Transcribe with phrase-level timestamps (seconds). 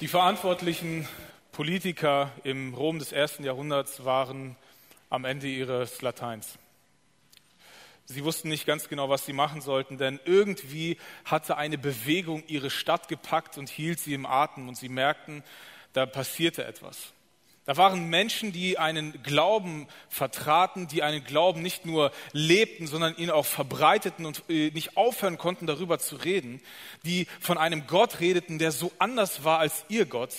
[0.00, 1.06] Die verantwortlichen
[1.52, 4.56] Politiker im Rom des ersten Jahrhunderts waren
[5.10, 6.58] am Ende ihres Lateins.
[8.06, 12.70] Sie wussten nicht ganz genau, was sie machen sollten, denn irgendwie hatte eine Bewegung ihre
[12.70, 15.44] Stadt gepackt und hielt sie im Atem und sie merkten,
[15.92, 17.12] da passierte etwas.
[17.70, 23.30] Da waren Menschen, die einen Glauben vertraten, die einen Glauben nicht nur lebten, sondern ihn
[23.30, 26.60] auch verbreiteten und äh, nicht aufhören konnten, darüber zu reden,
[27.04, 30.34] die von einem Gott redeten, der so anders war als ihr Gott,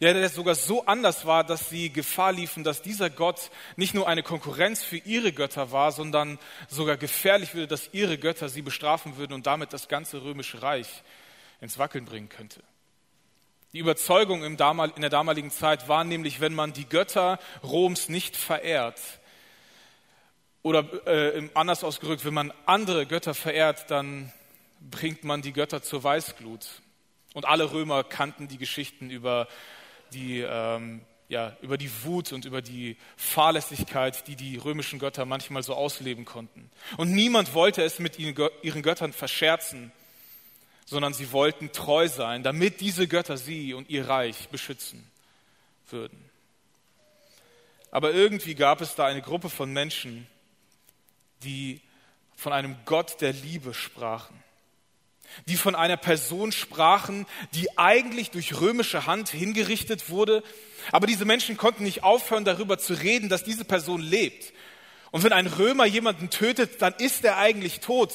[0.00, 4.08] ja, der sogar so anders war, dass sie Gefahr liefen, dass dieser Gott nicht nur
[4.08, 9.18] eine Konkurrenz für ihre Götter war, sondern sogar gefährlich würde, dass ihre Götter sie bestrafen
[9.18, 10.88] würden und damit das ganze römische Reich
[11.60, 12.60] ins Wackeln bringen könnte.
[13.76, 18.98] Die Überzeugung in der damaligen Zeit war nämlich, wenn man die Götter Roms nicht verehrt,
[20.62, 24.32] oder äh, anders ausgedrückt, wenn man andere Götter verehrt, dann
[24.80, 26.66] bringt man die Götter zur Weißglut.
[27.34, 29.46] Und alle Römer kannten die Geschichten über
[30.14, 35.62] die, ähm, ja, über die Wut und über die Fahrlässigkeit, die die römischen Götter manchmal
[35.62, 36.70] so ausleben konnten.
[36.96, 39.92] Und niemand wollte es mit ihren Göttern verscherzen
[40.86, 45.04] sondern sie wollten treu sein, damit diese Götter sie und ihr Reich beschützen
[45.90, 46.18] würden.
[47.90, 50.26] Aber irgendwie gab es da eine Gruppe von Menschen,
[51.42, 51.80] die
[52.36, 54.42] von einem Gott der Liebe sprachen,
[55.46, 60.44] die von einer Person sprachen, die eigentlich durch römische Hand hingerichtet wurde,
[60.92, 64.52] aber diese Menschen konnten nicht aufhören, darüber zu reden, dass diese Person lebt.
[65.10, 68.14] Und wenn ein Römer jemanden tötet, dann ist er eigentlich tot.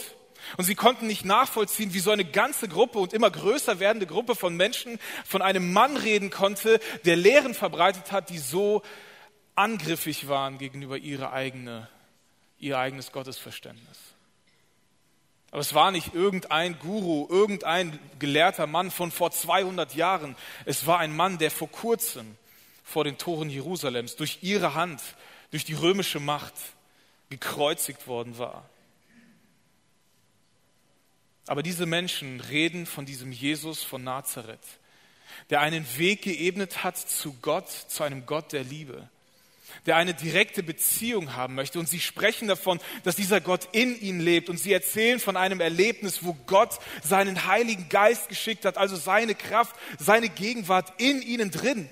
[0.58, 4.36] Und sie konnten nicht nachvollziehen, wie so eine ganze Gruppe und immer größer werdende Gruppe
[4.36, 8.81] von Menschen von einem Mann reden konnte, der Lehren verbreitet hat, die so
[9.56, 11.88] angriffig waren gegenüber ihre eigene,
[12.59, 13.98] ihr eigenes Gottesverständnis.
[15.52, 20.38] Aber es war nicht irgendein Guru, irgendein gelehrter Mann von vor 200 Jahren.
[20.66, 22.38] Es war ein Mann, der vor kurzem
[22.83, 25.02] vor den Toren Jerusalems durch ihre Hand,
[25.52, 26.53] durch die römische Macht
[27.30, 28.70] gekreuzigt worden war.
[31.48, 34.60] Aber diese Menschen reden von diesem Jesus von Nazareth,
[35.50, 39.10] der einen Weg geebnet hat zu Gott, zu einem Gott der Liebe,
[39.86, 41.80] der eine direkte Beziehung haben möchte.
[41.80, 44.50] Und sie sprechen davon, dass dieser Gott in ihnen lebt.
[44.50, 49.34] Und sie erzählen von einem Erlebnis, wo Gott seinen Heiligen Geist geschickt hat, also seine
[49.34, 51.90] Kraft, seine Gegenwart in ihnen drin.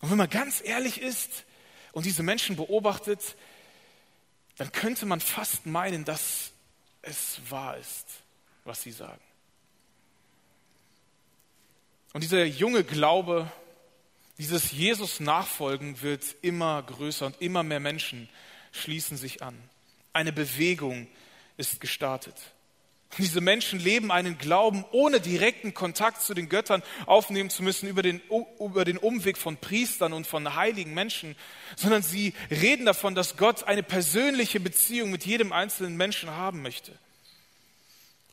[0.00, 1.44] Und wenn man ganz ehrlich ist
[1.92, 3.36] und diese Menschen beobachtet,
[4.56, 6.52] dann könnte man fast meinen, dass
[7.02, 8.21] es wahr ist
[8.64, 9.20] was sie sagen.
[12.12, 13.50] Und dieser junge Glaube,
[14.38, 18.28] dieses Jesus nachfolgen wird immer größer und immer mehr Menschen
[18.72, 19.56] schließen sich an.
[20.12, 21.08] Eine Bewegung
[21.56, 22.34] ist gestartet.
[23.10, 27.88] Und diese Menschen leben einen Glauben, ohne direkten Kontakt zu den Göttern aufnehmen zu müssen
[27.88, 28.22] über den,
[28.58, 31.36] über den Umweg von Priestern und von heiligen Menschen,
[31.76, 36.92] sondern sie reden davon, dass Gott eine persönliche Beziehung mit jedem einzelnen Menschen haben möchte.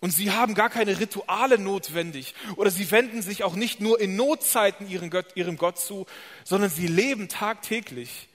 [0.01, 4.15] Und sie haben gar keine Rituale notwendig oder sie wenden sich auch nicht nur in
[4.15, 6.05] Notzeiten ihrem Gott, ihrem Gott zu,
[6.45, 8.29] sondern sie leben tagtäglich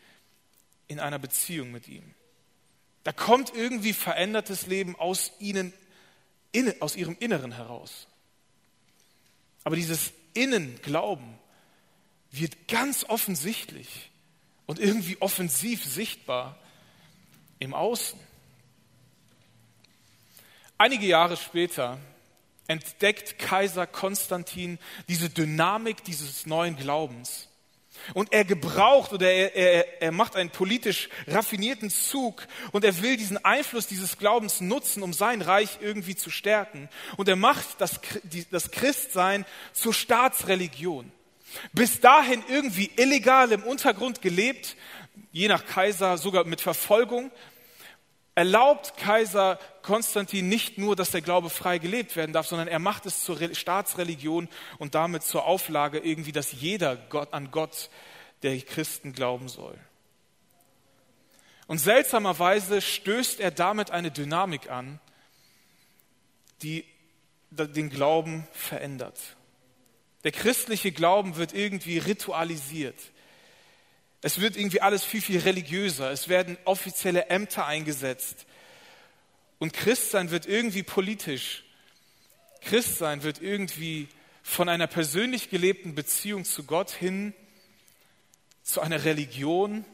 [0.88, 2.14] in einer Beziehung mit ihm.
[3.02, 5.72] Da kommt irgendwie verändertes Leben aus ihnen,
[6.80, 8.08] aus ihrem Inneren heraus.
[9.62, 11.38] Aber dieses Innenglauben
[12.30, 14.10] wird ganz offensichtlich
[14.66, 16.58] und irgendwie offensiv sichtbar
[17.58, 18.18] im Außen.
[20.76, 21.98] Einige Jahre später
[22.66, 27.48] entdeckt Kaiser Konstantin diese Dynamik dieses neuen Glaubens.
[28.12, 33.16] Und er gebraucht oder er, er, er macht einen politisch raffinierten Zug und er will
[33.16, 36.88] diesen Einfluss dieses Glaubens nutzen, um sein Reich irgendwie zu stärken.
[37.16, 38.00] Und er macht das,
[38.50, 41.12] das Christsein zur Staatsreligion.
[41.72, 44.76] Bis dahin irgendwie illegal im Untergrund gelebt,
[45.30, 47.30] je nach Kaiser sogar mit Verfolgung,
[48.34, 53.06] erlaubt Kaiser Konstantin nicht nur, dass der Glaube frei gelebt werden darf, sondern er macht
[53.06, 57.90] es zur Staatsreligion und damit zur Auflage irgendwie, dass jeder Gott an Gott
[58.42, 59.78] der Christen glauben soll.
[61.66, 65.00] Und seltsamerweise stößt er damit eine Dynamik an,
[66.62, 66.84] die
[67.50, 69.18] den Glauben verändert.
[70.24, 72.98] Der christliche Glauben wird irgendwie ritualisiert.
[74.24, 76.10] Es wird irgendwie alles viel, viel religiöser.
[76.10, 78.46] Es werden offizielle Ämter eingesetzt.
[79.58, 81.62] Und Christsein wird irgendwie politisch.
[82.62, 84.08] Christsein wird irgendwie
[84.42, 87.34] von einer persönlich gelebten Beziehung zu Gott hin
[88.62, 89.84] zu einer Religion,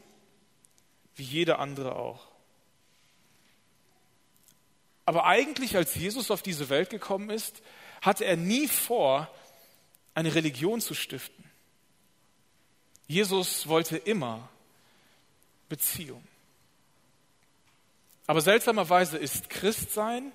[1.17, 2.25] wie jede andere auch.
[5.03, 7.61] Aber eigentlich, als Jesus auf diese Welt gekommen ist,
[8.01, 9.29] hatte er nie vor,
[10.15, 11.40] eine Religion zu stiften.
[13.11, 14.47] Jesus wollte immer
[15.67, 16.23] Beziehung.
[18.25, 20.31] Aber seltsamerweise ist Christsein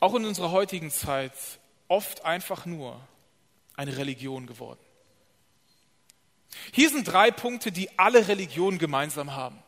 [0.00, 1.34] auch in unserer heutigen Zeit
[1.88, 2.98] oft einfach nur
[3.76, 4.80] eine Religion geworden.
[6.72, 9.62] Hier sind drei Punkte, die alle Religionen gemeinsam haben.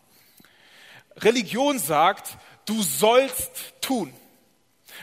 [1.17, 4.11] Religion sagt, du sollst tun.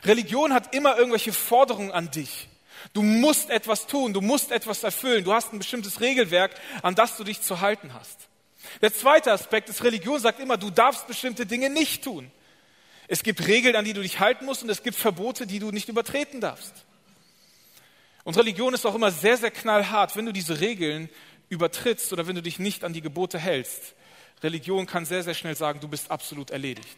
[0.03, 2.49] Religion hat immer irgendwelche Forderungen an dich.
[2.91, 6.51] Du musst etwas tun, du musst etwas erfüllen, du hast ein bestimmtes Regelwerk,
[6.81, 8.27] an das du dich zu halten hast.
[8.81, 12.31] Der zweite Aspekt ist, Religion sagt immer, du darfst bestimmte Dinge nicht tun.
[13.07, 15.71] Es gibt Regeln, an die du dich halten musst und es gibt Verbote, die du
[15.71, 16.73] nicht übertreten darfst.
[18.23, 21.09] Und Religion ist auch immer sehr, sehr knallhart, wenn du diese Regeln
[21.49, 23.95] übertrittst oder wenn du dich nicht an die Gebote hältst.
[24.41, 26.97] Religion kann sehr, sehr schnell sagen, du bist absolut erledigt.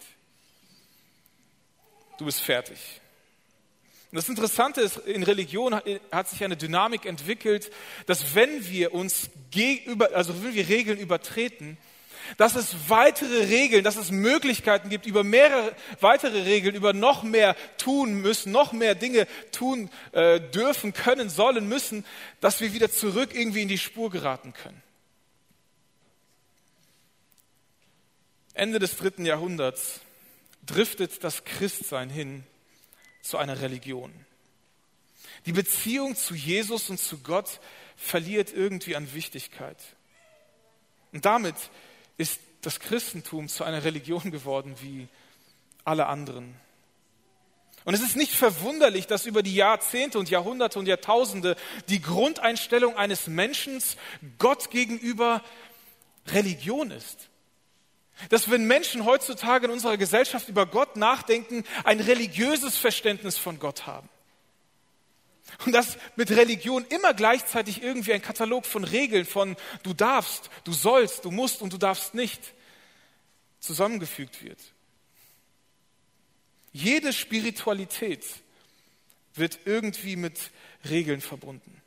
[2.17, 2.79] Du bist fertig.
[4.15, 5.75] Und das Interessante ist, in Religion
[6.09, 7.69] hat sich eine Dynamik entwickelt,
[8.05, 11.77] dass wenn wir uns gegenüber, also wenn wir Regeln übertreten,
[12.37, 17.57] dass es weitere Regeln, dass es Möglichkeiten gibt, über mehrere weitere Regeln, über noch mehr
[17.77, 22.05] tun müssen, noch mehr Dinge tun äh, dürfen, können, sollen, müssen,
[22.39, 24.81] dass wir wieder zurück irgendwie in die Spur geraten können.
[28.53, 29.99] Ende des dritten Jahrhunderts
[30.65, 32.45] driftet das Christsein hin
[33.25, 34.13] zu einer Religion.
[35.47, 37.59] Die Beziehung zu Jesus und zu Gott
[37.97, 39.77] verliert irgendwie an Wichtigkeit.
[41.11, 41.55] Und damit
[42.17, 45.07] ist das Christentum zu einer Religion geworden wie
[45.83, 46.55] alle anderen.
[47.83, 51.55] Und es ist nicht verwunderlich, dass über die Jahrzehnte und Jahrhunderte und Jahrtausende
[51.89, 53.81] die Grundeinstellung eines Menschen
[54.37, 55.43] Gott gegenüber
[56.27, 57.29] Religion ist.
[58.29, 63.85] Dass wenn Menschen heutzutage in unserer Gesellschaft über Gott nachdenken, ein religiöses Verständnis von Gott
[63.85, 64.09] haben.
[65.65, 70.73] Und dass mit Religion immer gleichzeitig irgendwie ein Katalog von Regeln von du darfst, du
[70.73, 72.41] sollst, du musst und du darfst nicht
[73.59, 74.59] zusammengefügt wird.
[76.71, 78.25] Jede Spiritualität
[79.33, 80.51] wird irgendwie mit
[80.89, 81.81] Regeln verbunden.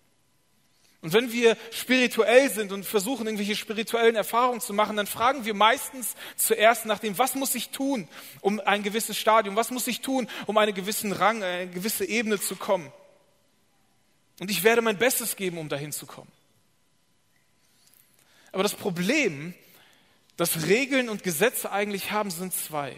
[1.00, 5.54] Und wenn wir spirituell sind und versuchen, irgendwelche spirituellen Erfahrungen zu machen, dann fragen wir
[5.54, 8.08] meistens zuerst nach dem, was muss ich tun,
[8.40, 12.40] um ein gewisses Stadium, was muss ich tun, um einen gewissen Rang, eine gewisse Ebene
[12.40, 12.92] zu kommen.
[14.40, 16.30] Und ich werde mein Bestes geben, um dahin zu kommen.
[18.50, 19.54] Aber das Problem,
[20.36, 22.96] das Regeln und Gesetze eigentlich haben, sind zwei.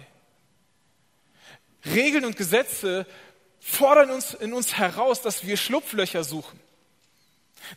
[1.85, 3.07] Regeln und Gesetze
[3.61, 6.59] fordern uns in uns heraus, dass wir Schlupflöcher suchen.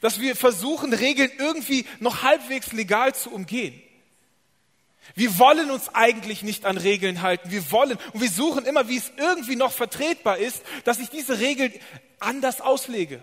[0.02, 3.82] Dass wir versuchen, Regeln irgendwie noch halbwegs legal zu umgehen.
[5.16, 7.52] Wir wollen uns eigentlich nicht an Regeln halten.
[7.52, 11.40] Wir wollen und wir suchen immer, wie es irgendwie noch vertretbar ist, dass ich diese
[11.40, 11.74] Regeln
[12.20, 13.22] anders auslege.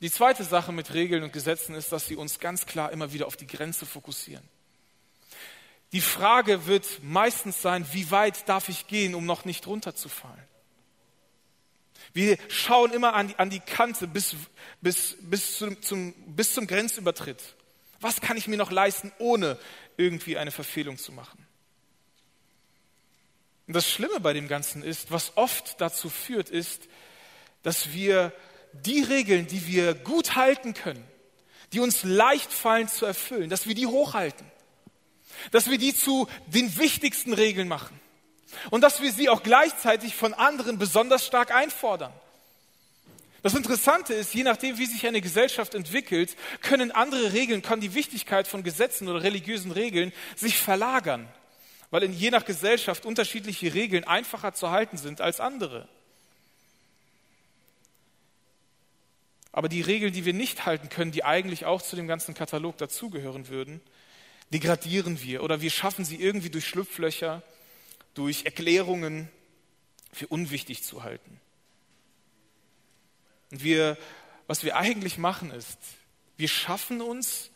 [0.00, 3.26] Die zweite Sache mit Regeln und Gesetzen ist, dass sie uns ganz klar immer wieder
[3.26, 4.48] auf die Grenze fokussieren.
[5.92, 10.44] Die Frage wird meistens sein, wie weit darf ich gehen, um noch nicht runterzufallen?
[12.12, 14.34] Wir schauen immer an die, an die Kante bis,
[14.80, 17.42] bis, bis, zum, zum, bis zum Grenzübertritt.
[18.00, 19.58] Was kann ich mir noch leisten, ohne
[19.96, 21.46] irgendwie eine Verfehlung zu machen?
[23.66, 26.88] Und das Schlimme bei dem Ganzen ist, was oft dazu führt, ist,
[27.62, 28.32] dass wir
[28.72, 31.04] die Regeln, die wir gut halten können,
[31.72, 34.46] die uns leicht fallen zu erfüllen, dass wir die hochhalten,
[35.50, 37.98] dass wir die zu den wichtigsten Regeln machen
[38.70, 42.12] und dass wir sie auch gleichzeitig von anderen besonders stark einfordern.
[43.42, 47.94] Das Interessante ist, je nachdem, wie sich eine Gesellschaft entwickelt, können andere Regeln, kann die
[47.94, 51.28] Wichtigkeit von Gesetzen oder religiösen Regeln sich verlagern,
[51.90, 55.88] weil in je nach Gesellschaft unterschiedliche Regeln einfacher zu halten sind als andere.
[59.52, 62.76] Aber die Regeln, die wir nicht halten können, die eigentlich auch zu dem ganzen Katalog
[62.76, 63.80] dazugehören würden,
[64.52, 67.42] degradieren wir oder wir schaffen sie irgendwie durch Schlupflöcher
[68.18, 69.28] durch Erklärungen
[70.12, 71.40] für unwichtig zu halten.
[73.52, 73.96] Und wir,
[74.48, 75.78] was wir eigentlich machen ist,
[76.36, 77.50] wir schaffen uns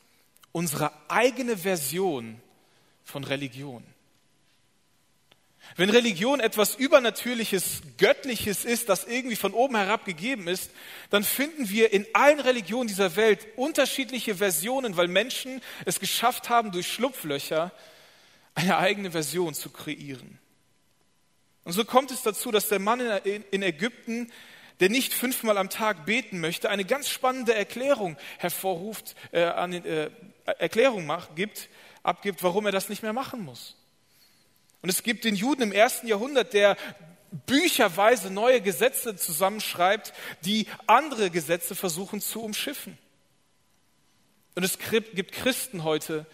[0.53, 2.41] unsere eigene Version
[3.03, 3.83] von Religion.
[5.77, 10.71] Wenn Religion etwas Übernatürliches, Göttliches ist, das irgendwie von oben herab gegeben ist,
[11.11, 16.71] dann finden wir in allen Religionen dieser Welt unterschiedliche Versionen, weil Menschen es geschafft haben,
[16.71, 17.73] durch Schlupflöcher
[18.55, 20.39] eine eigene Version zu kreieren.
[21.65, 24.33] Und so kommt es dazu, dass der Mann in Ägypten,
[24.81, 30.11] der nicht fünfmal am Tag beten möchte, eine ganz spannende Erklärung hervorruft, äh, an, äh,
[30.45, 31.69] Erklärung macht, gibt,
[32.03, 33.77] abgibt, warum er das nicht mehr machen muss.
[34.81, 36.77] Und es gibt den Juden im ersten Jahrhundert, der
[37.47, 40.13] bücherweise neue Gesetze zusammenschreibt,
[40.45, 42.99] die andere Gesetze versuchen zu umschiffen.
[44.55, 46.27] Und es gibt Christen heute,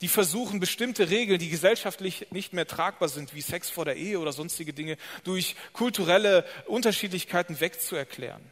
[0.00, 4.20] die versuchen, bestimmte Regeln, die gesellschaftlich nicht mehr tragbar sind, wie Sex vor der Ehe
[4.20, 8.42] oder sonstige Dinge, durch kulturelle Unterschiedlichkeiten wegzuerklären.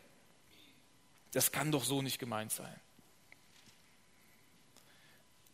[1.32, 2.74] Das kann doch so nicht gemeint sein.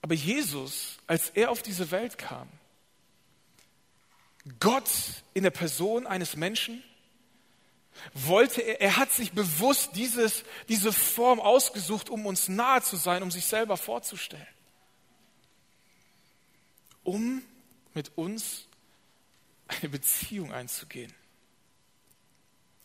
[0.01, 2.49] Aber Jesus, als er auf diese Welt kam,
[4.59, 4.91] Gott
[5.35, 6.83] in der Person eines Menschen,
[8.15, 13.23] wollte er, er hat sich bewusst dieses, diese Form ausgesucht, um uns nahe zu sein,
[13.23, 14.47] um sich selber vorzustellen.
[17.05, 17.43] Um
[17.95, 18.67] mit uns
[19.69, 21.13] eine Beziehung einzugehen.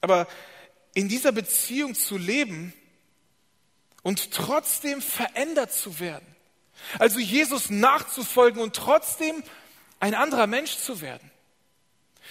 [0.01, 0.27] Aber
[0.93, 2.73] in dieser Beziehung zu leben
[4.03, 6.25] und trotzdem verändert zu werden.
[6.99, 9.43] Also Jesus nachzufolgen und trotzdem
[9.99, 11.31] ein anderer Mensch zu werden.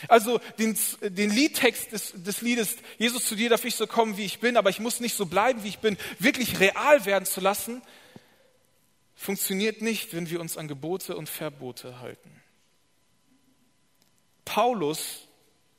[0.09, 4.25] Also den, den Liedtext des, des Liedes, Jesus zu dir darf ich so kommen, wie
[4.25, 7.41] ich bin, aber ich muss nicht so bleiben, wie ich bin, wirklich real werden zu
[7.41, 7.83] lassen,
[9.17, 12.31] funktioniert nicht, wenn wir uns an Gebote und Verbote halten.
[14.45, 15.27] Paulus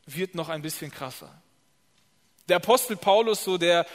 [0.05, 1.41] wird noch ein bisschen krasser.
[2.49, 3.85] Der Apostel Paulus, so der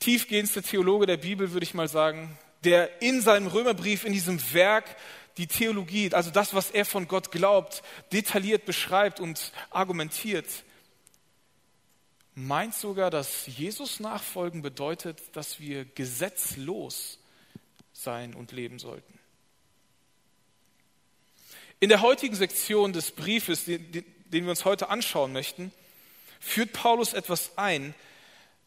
[0.00, 4.96] tiefgehendste Theologe der Bibel, würde ich mal sagen, der in seinem Römerbrief, in diesem Werk
[5.36, 10.46] die Theologie, also das, was er von Gott glaubt, detailliert beschreibt und argumentiert,
[12.34, 17.17] meint sogar, dass Jesus nachfolgen bedeutet, dass wir gesetzlos
[17.98, 19.18] sein und leben sollten.
[21.80, 25.72] In der heutigen Sektion des Briefes, den, den wir uns heute anschauen möchten,
[26.40, 27.94] führt Paulus etwas ein,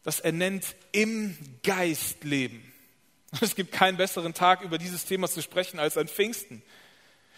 [0.02, 2.68] das er nennt im Geist leben.
[3.40, 6.62] Es gibt keinen besseren Tag, über dieses Thema zu sprechen, als an Pfingsten.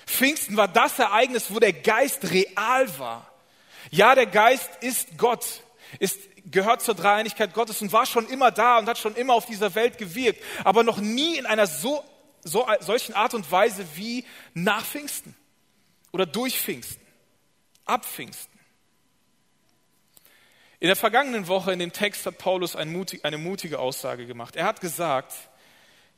[0.06, 3.32] Pfingsten war das Ereignis, wo der Geist real war.
[3.90, 5.62] Ja, der Geist ist Gott,
[6.00, 6.18] ist,
[6.50, 9.74] gehört zur Dreieinigkeit Gottes und war schon immer da und hat schon immer auf dieser
[9.74, 12.04] Welt gewirkt, aber noch nie in einer so,
[12.42, 15.34] so, solchen Art und Weise wie nach Pfingsten
[16.12, 17.04] oder durch Pfingsten,
[17.84, 18.54] ab Pfingsten.
[20.80, 24.54] In der vergangenen Woche in dem Text hat Paulus eine mutige Aussage gemacht.
[24.54, 25.32] Er hat gesagt,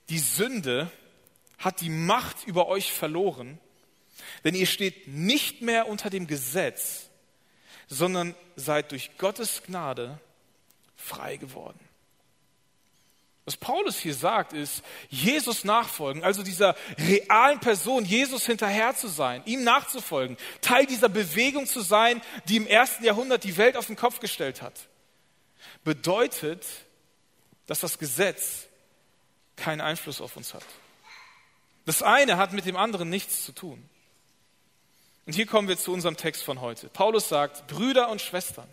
[0.08, 0.90] die Sünde
[1.58, 3.60] hat die Macht über euch verloren,
[4.44, 7.05] denn ihr steht nicht mehr unter dem Gesetz,
[7.88, 10.18] sondern seid durch Gottes Gnade
[10.96, 11.78] frei geworden.
[13.46, 19.40] Was Paulus hier sagt, ist, Jesus nachfolgen, also dieser realen Person, Jesus hinterher zu sein,
[19.44, 23.94] ihm nachzufolgen, Teil dieser Bewegung zu sein, die im ersten Jahrhundert die Welt auf den
[23.94, 24.88] Kopf gestellt hat,
[25.84, 26.66] bedeutet,
[27.66, 28.66] dass das Gesetz
[29.54, 30.64] keinen Einfluss auf uns hat.
[31.84, 33.88] Das eine hat mit dem anderen nichts zu tun.
[35.26, 36.88] Und hier kommen wir zu unserem Text von heute.
[36.88, 38.68] Paulus sagt, Brüder und Schwestern,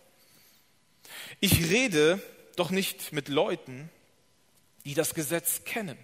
[1.39, 2.21] ich rede
[2.55, 3.89] doch nicht mit Leuten,
[4.85, 5.97] die das Gesetz kennen.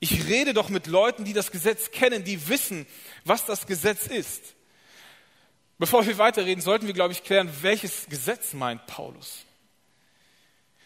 [0.00, 2.86] Ich rede doch mit Leuten, die das Gesetz kennen, die wissen,
[3.24, 4.54] was das Gesetz ist.
[5.78, 9.44] Bevor wir weiterreden, sollten wir, glaube ich, klären, welches Gesetz meint Paulus.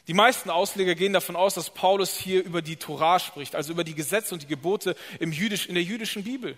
[0.08, 3.84] Die meisten Ausleger gehen davon aus, dass Paulus hier über die Torah spricht, also über
[3.84, 6.56] die Gesetze und die Gebote im Jüdisch, in der jüdischen Bibel.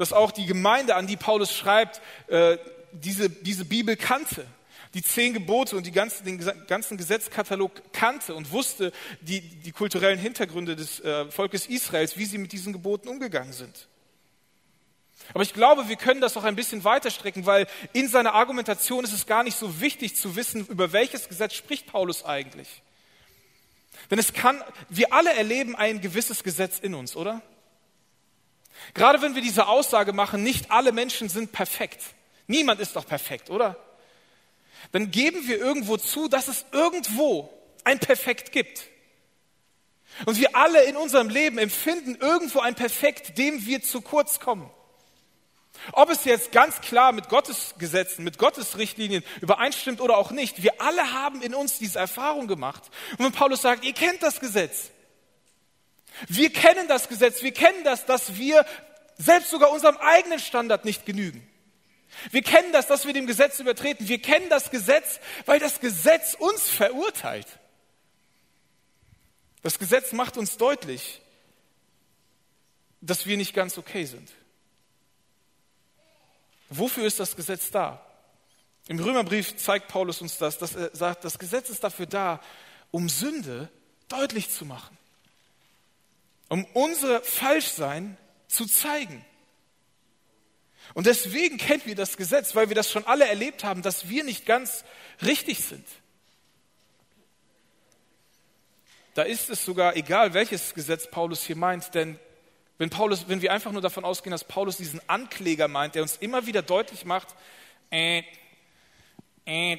[0.00, 2.56] Dass auch die Gemeinde, an die Paulus schreibt, äh,
[2.92, 4.46] diese, diese Bibel kannte,
[4.94, 10.18] die zehn Gebote und die ganzen, den ganzen Gesetzkatalog kannte und wusste die, die kulturellen
[10.18, 13.88] Hintergründe des äh, Volkes Israels, wie sie mit diesen Geboten umgegangen sind.
[15.34, 19.12] Aber ich glaube, wir können das auch ein bisschen weiterstrecken, weil in seiner Argumentation ist
[19.12, 22.80] es gar nicht so wichtig zu wissen, über welches Gesetz spricht Paulus eigentlich.
[24.10, 27.42] Denn es kann, wir alle erleben ein gewisses Gesetz in uns, oder?
[28.94, 32.02] Gerade wenn wir diese Aussage machen, nicht alle Menschen sind perfekt.
[32.46, 33.76] Niemand ist doch perfekt, oder?
[34.92, 37.52] Dann geben wir irgendwo zu, dass es irgendwo
[37.84, 38.84] ein Perfekt gibt.
[40.26, 44.68] Und wir alle in unserem Leben empfinden irgendwo ein Perfekt, dem wir zu kurz kommen.
[45.92, 50.62] Ob es jetzt ganz klar mit Gottes Gesetzen, mit Gottes Richtlinien übereinstimmt oder auch nicht,
[50.62, 52.82] wir alle haben in uns diese Erfahrung gemacht.
[53.12, 54.90] Und wenn Paulus sagt, ihr kennt das Gesetz,
[56.28, 58.64] wir kennen das Gesetz, wir kennen das, dass wir
[59.16, 61.46] selbst sogar unserem eigenen Standard nicht genügen.
[62.30, 64.08] Wir kennen das, dass wir dem Gesetz übertreten.
[64.08, 67.46] Wir kennen das Gesetz, weil das Gesetz uns verurteilt.
[69.62, 71.20] Das Gesetz macht uns deutlich,
[73.00, 74.30] dass wir nicht ganz okay sind.
[76.68, 78.04] Wofür ist das Gesetz da?
[78.88, 82.40] Im Römerbrief zeigt Paulus uns das, dass er sagt, das Gesetz ist dafür da,
[82.90, 83.68] um Sünde
[84.08, 84.96] deutlich zu machen,
[86.50, 89.24] um unser Falschsein zu zeigen.
[90.92, 94.24] Und deswegen kennen wir das Gesetz, weil wir das schon alle erlebt haben, dass wir
[94.24, 94.84] nicht ganz
[95.22, 95.86] richtig sind.
[99.14, 102.18] Da ist es sogar egal, welches Gesetz Paulus hier meint, denn
[102.78, 106.16] wenn, Paulus, wenn wir einfach nur davon ausgehen, dass Paulus diesen Ankläger meint, der uns
[106.16, 107.28] immer wieder deutlich macht,
[107.90, 108.24] äh,
[109.44, 109.78] äh,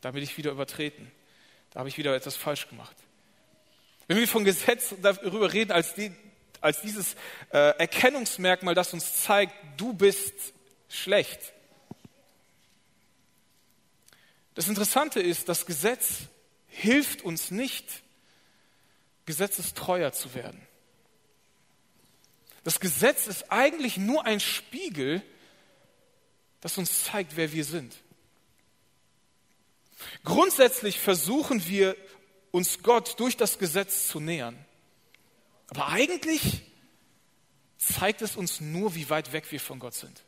[0.00, 1.10] da bin ich wieder übertreten,
[1.70, 2.96] da habe ich wieder etwas falsch gemacht.
[4.06, 6.12] Wenn wir von Gesetz darüber reden, als, die,
[6.60, 7.14] als dieses
[7.50, 10.34] äh, Erkennungsmerkmal, das uns zeigt, du bist
[10.88, 11.40] schlecht.
[14.54, 16.28] Das Interessante ist, das Gesetz
[16.68, 18.02] hilft uns nicht,
[19.26, 20.60] gesetzestreuer zu werden.
[22.62, 25.22] Das Gesetz ist eigentlich nur ein Spiegel,
[26.60, 27.94] das uns zeigt, wer wir sind.
[30.24, 31.96] Grundsätzlich versuchen wir,
[32.54, 34.56] uns Gott durch das Gesetz zu nähern.
[35.70, 36.62] Aber eigentlich
[37.78, 40.22] zeigt es uns nur, wie weit weg wir von Gott sind.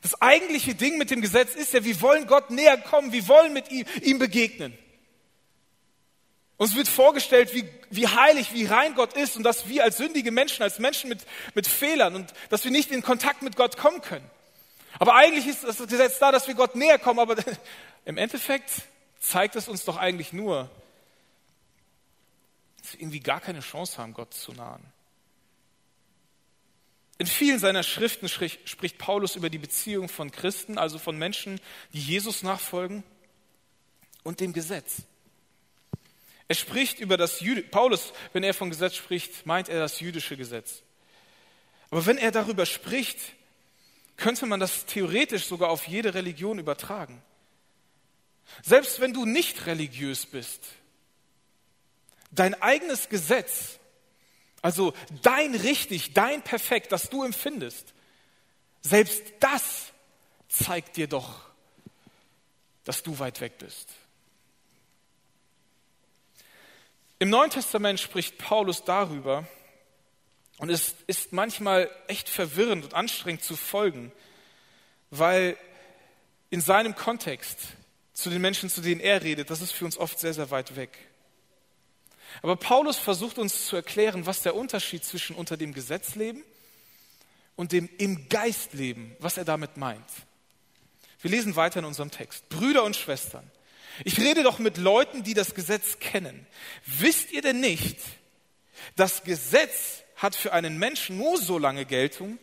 [0.00, 3.52] Das eigentliche Ding mit dem Gesetz ist ja, wir wollen Gott näher kommen, wir wollen
[3.52, 4.78] mit ihm, ihm begegnen.
[6.56, 10.30] Uns wird vorgestellt, wie, wie heilig, wie rein Gott ist und dass wir als sündige
[10.30, 11.20] Menschen, als Menschen mit,
[11.54, 14.28] mit Fehlern und dass wir nicht in Kontakt mit Gott kommen können.
[14.98, 17.36] Aber eigentlich ist das Gesetz da, dass wir Gott näher kommen, aber
[18.06, 18.70] im Endeffekt
[19.18, 20.70] zeigt es uns doch eigentlich nur,
[22.80, 24.84] dass wir irgendwie gar keine Chance haben, Gott zu nahen.
[27.18, 31.60] In vielen seiner Schriften spricht Paulus über die Beziehung von Christen, also von Menschen,
[31.92, 33.02] die Jesus nachfolgen,
[34.22, 35.02] und dem Gesetz.
[36.48, 40.36] Er spricht über das Jüd Paulus, wenn er von Gesetz spricht, meint er das jüdische
[40.36, 40.82] Gesetz.
[41.90, 43.18] Aber wenn er darüber spricht,
[44.16, 47.22] könnte man das theoretisch sogar auf jede Religion übertragen.
[48.62, 50.62] Selbst wenn du nicht religiös bist,
[52.30, 53.78] dein eigenes Gesetz,
[54.62, 57.94] also dein richtig, dein perfekt, das du empfindest,
[58.82, 59.92] selbst das
[60.48, 61.48] zeigt dir doch,
[62.84, 63.88] dass du weit weg bist.
[67.18, 69.46] Im Neuen Testament spricht Paulus darüber,
[70.58, 74.12] und es ist manchmal echt verwirrend und anstrengend zu folgen,
[75.10, 75.56] weil
[76.50, 77.58] in seinem Kontext
[78.18, 80.74] zu den Menschen, zu denen er redet, das ist für uns oft sehr, sehr weit
[80.74, 80.90] weg.
[82.42, 86.42] Aber Paulus versucht uns zu erklären, was der Unterschied zwischen unter dem Gesetz leben
[87.54, 90.04] und dem im Geist leben, was er damit meint.
[91.20, 92.48] Wir lesen weiter in unserem Text.
[92.48, 93.48] Brüder und Schwestern,
[94.02, 96.44] ich rede doch mit Leuten, die das Gesetz kennen.
[96.86, 97.98] Wisst ihr denn nicht,
[98.96, 102.40] das Gesetz hat für einen Menschen nur so lange Geltung,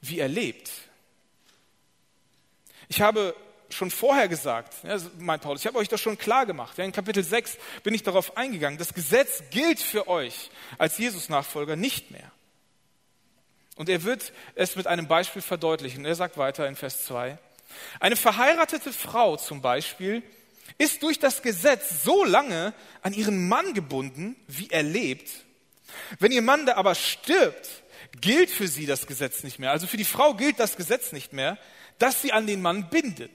[0.00, 0.70] wie er lebt?
[2.88, 3.36] Ich habe
[3.80, 6.76] schon vorher gesagt, ja, meint Paulus, ich habe euch das schon klar gemacht.
[6.76, 8.78] Ja, in Kapitel 6 bin ich darauf eingegangen.
[8.78, 12.30] Das Gesetz gilt für euch als Jesus-Nachfolger nicht mehr.
[13.76, 16.04] Und er wird es mit einem Beispiel verdeutlichen.
[16.04, 17.38] Er sagt weiter in Vers 2,
[18.00, 20.22] eine verheiratete Frau zum Beispiel
[20.76, 25.30] ist durch das Gesetz so lange an ihren Mann gebunden, wie er lebt.
[26.18, 27.82] Wenn ihr Mann da aber stirbt,
[28.20, 29.70] gilt für sie das Gesetz nicht mehr.
[29.70, 31.56] Also für die Frau gilt das Gesetz nicht mehr,
[31.98, 33.32] dass sie an den Mann bindet.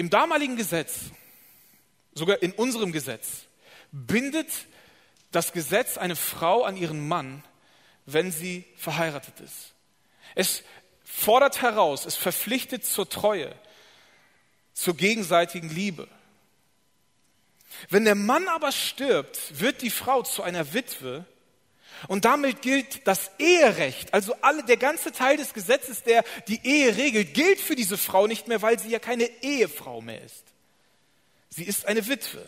[0.00, 1.10] Im damaligen Gesetz,
[2.14, 3.42] sogar in unserem Gesetz,
[3.92, 4.48] bindet
[5.30, 7.44] das Gesetz eine Frau an ihren Mann,
[8.06, 9.74] wenn sie verheiratet ist.
[10.34, 10.62] Es
[11.04, 13.54] fordert heraus, es verpflichtet zur Treue,
[14.72, 16.08] zur gegenseitigen Liebe.
[17.90, 21.26] Wenn der Mann aber stirbt, wird die Frau zu einer Witwe
[22.08, 26.96] und damit gilt das Eherecht, also alle, der ganze Teil des Gesetzes, der die Ehe
[26.96, 30.44] regelt, gilt für diese Frau nicht mehr, weil sie ja keine Ehefrau mehr ist.
[31.50, 32.44] Sie ist eine Witwe.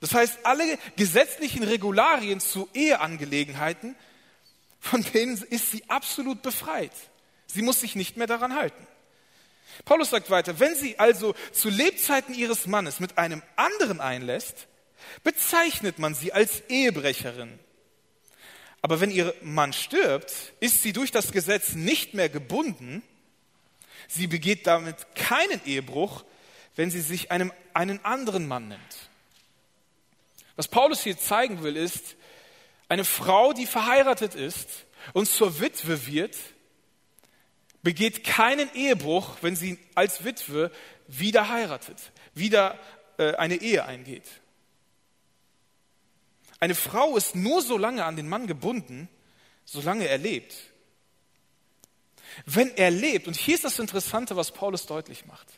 [0.00, 3.94] Das heißt, alle gesetzlichen Regularien zu Eheangelegenheiten,
[4.80, 6.92] von denen ist sie absolut befreit.
[7.46, 8.86] Sie muss sich nicht mehr daran halten.
[9.84, 14.66] Paulus sagt weiter, wenn sie also zu Lebzeiten ihres Mannes mit einem anderen einlässt,
[15.22, 17.58] bezeichnet man sie als Ehebrecherin.
[18.82, 23.02] Aber wenn ihr Mann stirbt, ist sie durch das Gesetz nicht mehr gebunden.
[24.08, 26.24] Sie begeht damit keinen Ehebruch,
[26.74, 29.10] wenn sie sich einem, einen anderen Mann nimmt.
[30.56, 32.16] Was Paulus hier zeigen will, ist,
[32.88, 34.68] eine Frau, die verheiratet ist
[35.12, 36.36] und zur Witwe wird,
[37.82, 40.70] begeht keinen Ehebruch, wenn sie als Witwe
[41.06, 41.96] wieder heiratet,
[42.34, 42.78] wieder
[43.18, 44.24] äh, eine Ehe eingeht.
[46.62, 49.08] Eine Frau ist nur so lange an den Mann gebunden,
[49.64, 50.54] solange er lebt.
[52.46, 55.48] Wenn er lebt, und hier ist das Interessante, was Paulus deutlich macht.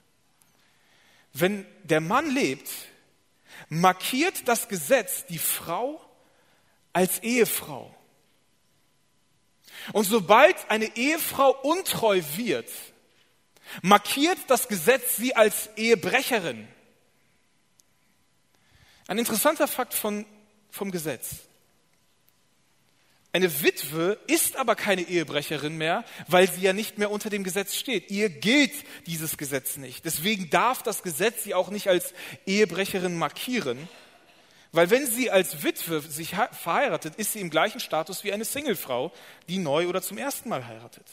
[1.35, 2.71] Wenn der Mann lebt,
[3.69, 6.01] markiert das Gesetz die Frau
[6.95, 7.95] als Ehefrau.
[9.93, 12.71] Und sobald eine Ehefrau untreu wird,
[13.83, 16.67] markiert das Gesetz sie als Ehebrecherin.
[19.07, 20.25] Ein interessanter Fakt von,
[20.75, 21.37] vom Gesetz.
[23.33, 27.77] Eine Witwe ist aber keine Ehebrecherin mehr, weil sie ja nicht mehr unter dem Gesetz
[27.77, 28.11] steht.
[28.11, 28.73] Ihr gilt
[29.07, 30.05] dieses Gesetz nicht.
[30.05, 32.13] Deswegen darf das Gesetz sie auch nicht als
[32.47, 33.89] Ehebrecherin markieren,
[34.73, 39.13] weil wenn sie als Witwe sich verheiratet, ist sie im gleichen Status wie eine Singlefrau,
[39.49, 41.07] die neu oder zum ersten Mal heiratet.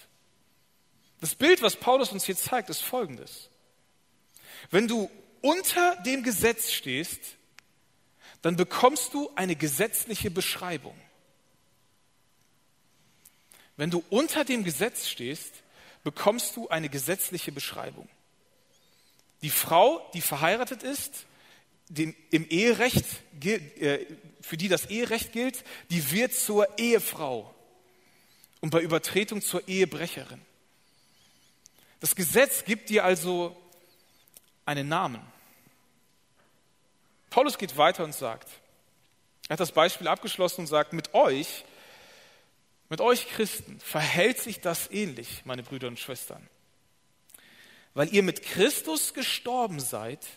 [1.19, 3.49] Das Bild, was Paulus uns hier zeigt, ist folgendes.
[4.71, 5.09] Wenn du
[5.41, 7.19] unter dem Gesetz stehst,
[8.41, 10.99] dann bekommst du eine gesetzliche Beschreibung.
[13.77, 15.53] Wenn du unter dem Gesetz stehst,
[16.03, 18.07] bekommst du eine gesetzliche Beschreibung.
[19.41, 21.25] Die Frau, die verheiratet ist,
[21.89, 23.05] dem, im Eherecht,
[23.43, 24.05] äh,
[24.41, 27.53] für die das Eherecht gilt, die wird zur Ehefrau
[28.61, 30.41] und bei Übertretung zur Ehebrecherin.
[31.99, 33.55] Das Gesetz gibt dir also
[34.65, 35.21] einen Namen.
[37.31, 38.47] Paulus geht weiter und sagt,
[39.47, 41.65] er hat das Beispiel abgeschlossen und sagt, mit euch
[42.91, 46.45] mit euch Christen verhält sich das ähnlich, meine Brüder und Schwestern.
[47.93, 50.27] Weil ihr mit Christus gestorben seid,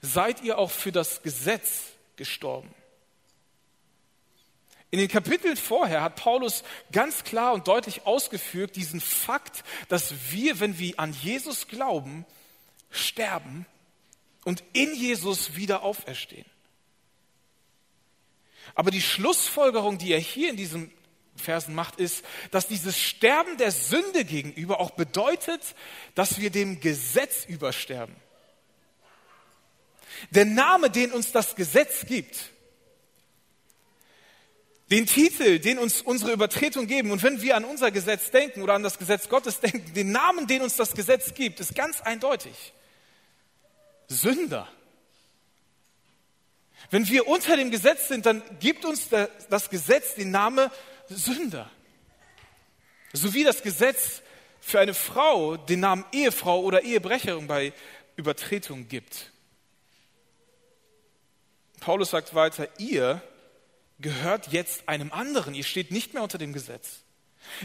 [0.00, 1.82] seid ihr auch für das Gesetz
[2.16, 2.74] gestorben.
[4.90, 10.60] In den Kapiteln vorher hat Paulus ganz klar und deutlich ausgeführt diesen Fakt, dass wir,
[10.60, 12.24] wenn wir an Jesus glauben,
[12.90, 13.66] sterben
[14.44, 16.46] und in Jesus wieder auferstehen.
[18.74, 20.90] Aber die Schlussfolgerung, die er hier in diesem
[21.36, 25.74] Versen macht, ist, dass dieses Sterben der Sünde gegenüber auch bedeutet,
[26.14, 28.14] dass wir dem Gesetz übersterben.
[30.30, 32.50] Der Name, den uns das Gesetz gibt,
[34.90, 38.74] den Titel, den uns unsere Übertretung geben, und wenn wir an unser Gesetz denken oder
[38.74, 42.72] an das Gesetz Gottes denken, den Namen, den uns das Gesetz gibt, ist ganz eindeutig.
[44.10, 44.68] Sünder.
[46.90, 50.68] Wenn wir unter dem Gesetz sind, dann gibt uns das Gesetz den Namen
[51.08, 51.70] Sünder.
[53.12, 54.22] So wie das Gesetz
[54.60, 57.72] für eine Frau den Namen Ehefrau oder Ehebrecherin bei
[58.16, 59.30] Übertretung gibt.
[61.78, 63.22] Paulus sagt weiter, ihr
[64.00, 65.54] gehört jetzt einem anderen.
[65.54, 67.00] Ihr steht nicht mehr unter dem Gesetz.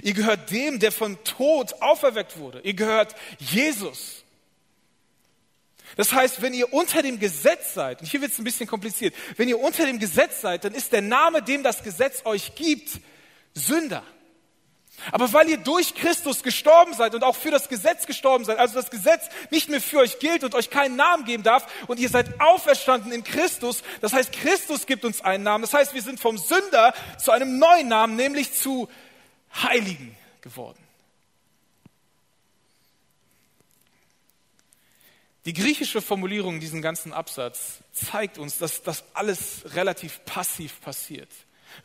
[0.03, 2.61] Ihr gehört dem, der von Tod auferweckt wurde.
[2.61, 4.24] Ihr gehört Jesus.
[5.95, 9.13] Das heißt, wenn ihr unter dem Gesetz seid, und hier wird es ein bisschen kompliziert,
[9.37, 12.99] wenn ihr unter dem Gesetz seid, dann ist der Name, dem das Gesetz euch gibt,
[13.53, 14.03] Sünder.
[15.11, 18.75] Aber weil ihr durch Christus gestorben seid und auch für das Gesetz gestorben seid, also
[18.75, 22.09] das Gesetz nicht mehr für euch gilt und euch keinen Namen geben darf und ihr
[22.09, 26.19] seid auferstanden in Christus, das heißt Christus gibt uns einen Namen, das heißt wir sind
[26.19, 28.87] vom Sünder zu einem neuen Namen, nämlich zu
[29.53, 30.84] Heiligen geworden.
[35.45, 41.29] Die griechische Formulierung in diesem ganzen Absatz zeigt uns, dass das alles relativ passiv passiert.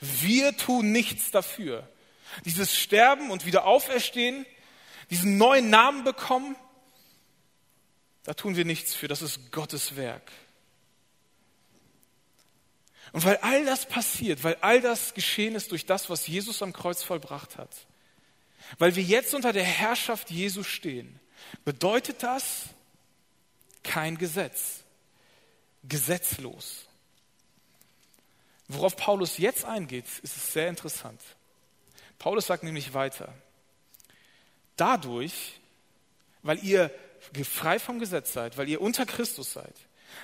[0.00, 1.86] Wir tun nichts dafür.
[2.44, 4.46] Dieses Sterben und wieder auferstehen,
[5.10, 6.56] diesen neuen Namen bekommen,
[8.22, 9.08] da tun wir nichts für.
[9.08, 10.30] Das ist Gottes Werk.
[13.12, 16.72] Und weil all das passiert, weil all das geschehen ist durch das, was Jesus am
[16.72, 17.74] Kreuz vollbracht hat,
[18.78, 21.18] weil wir jetzt unter der Herrschaft Jesu stehen,
[21.64, 22.66] bedeutet das
[23.82, 24.82] kein Gesetz,
[25.84, 26.86] gesetzlos.
[28.68, 31.20] Worauf Paulus jetzt eingeht, ist es sehr interessant.
[32.18, 33.32] Paulus sagt nämlich weiter,
[34.76, 35.60] dadurch,
[36.42, 36.90] weil ihr
[37.44, 39.74] frei vom Gesetz seid, weil ihr unter Christus seid,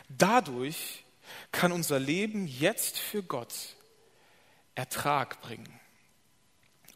[0.09, 1.05] dadurch
[1.53, 3.53] kann unser Leben jetzt für Gott
[4.75, 5.81] Ertrag bringen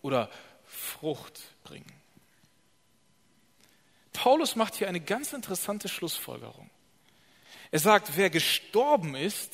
[0.02, 0.30] oder
[0.66, 1.99] Frucht bringen.
[4.22, 6.68] Paulus macht hier eine ganz interessante Schlussfolgerung.
[7.70, 9.50] Er sagt, wer gestorben ist,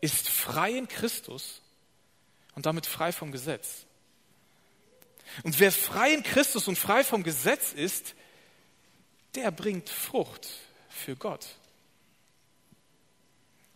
[0.00, 1.62] ist frei in Christus
[2.56, 3.86] und damit frei vom Gesetz.
[5.44, 8.16] Und wer frei in Christus und frei vom Gesetz ist,
[9.36, 10.48] der bringt Frucht
[10.88, 11.46] für Gott.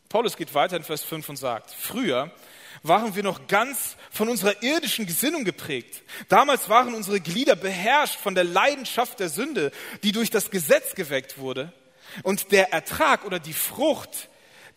[0.09, 2.35] Paulus geht weiter in Vers 5 und sagt, früher
[2.83, 6.03] waren wir noch ganz von unserer irdischen Gesinnung geprägt.
[6.29, 9.71] Damals waren unsere Glieder beherrscht von der Leidenschaft der Sünde,
[10.03, 11.73] die durch das Gesetz geweckt wurde.
[12.23, 14.29] Und der Ertrag oder die Frucht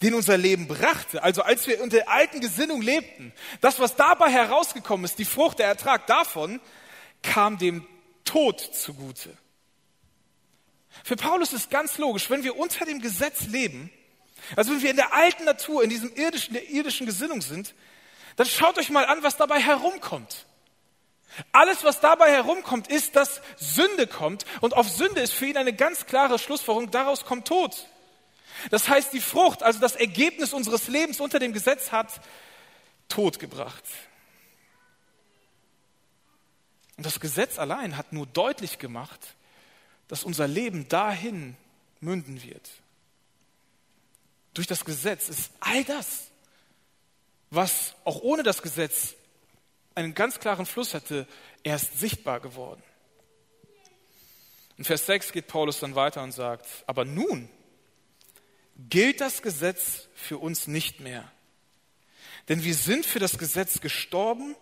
[0.01, 1.21] den unser Leben brachte.
[1.23, 5.59] Also als wir unter der alten Gesinnung lebten, das, was dabei herausgekommen ist, die Frucht,
[5.59, 6.59] der Ertrag davon,
[7.21, 7.85] kam dem
[8.25, 9.37] Tod zugute.
[11.03, 13.91] Für Paulus ist ganz logisch, wenn wir unter dem Gesetz leben,
[14.55, 17.75] also wenn wir in der alten Natur, in diesem irdischen, der irdischen Gesinnung sind,
[18.35, 20.45] dann schaut euch mal an, was dabei herumkommt.
[21.51, 25.73] Alles, was dabei herumkommt, ist, dass Sünde kommt und auf Sünde ist für ihn eine
[25.73, 27.87] ganz klare Schlussfolgerung, daraus kommt Tod.
[28.69, 32.21] Das heißt, die Frucht, also das Ergebnis unseres Lebens unter dem Gesetz hat
[33.07, 33.83] Tod gebracht.
[36.97, 39.35] Und das Gesetz allein hat nur deutlich gemacht,
[40.07, 41.55] dass unser Leben dahin
[42.01, 42.69] münden wird.
[44.53, 46.30] Durch das Gesetz ist all das,
[47.51, 49.13] was auch ohne das Gesetz
[49.93, 51.27] einen ganz klaren Fluss hatte,
[51.63, 52.81] erst sichtbar geworden.
[54.77, 57.49] In Vers 6 geht Paulus dann weiter und sagt, aber nun
[58.89, 61.29] gilt das Gesetz für uns nicht mehr.
[62.47, 64.55] Denn wir sind für das Gesetz gestorben,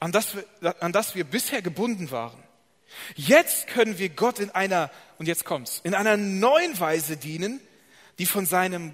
[0.00, 2.42] an das wir, an das wir bisher gebunden waren.
[3.14, 7.60] Jetzt können wir Gott in einer, und jetzt kommt's, in einer neuen Weise dienen,
[8.18, 8.92] die von seinem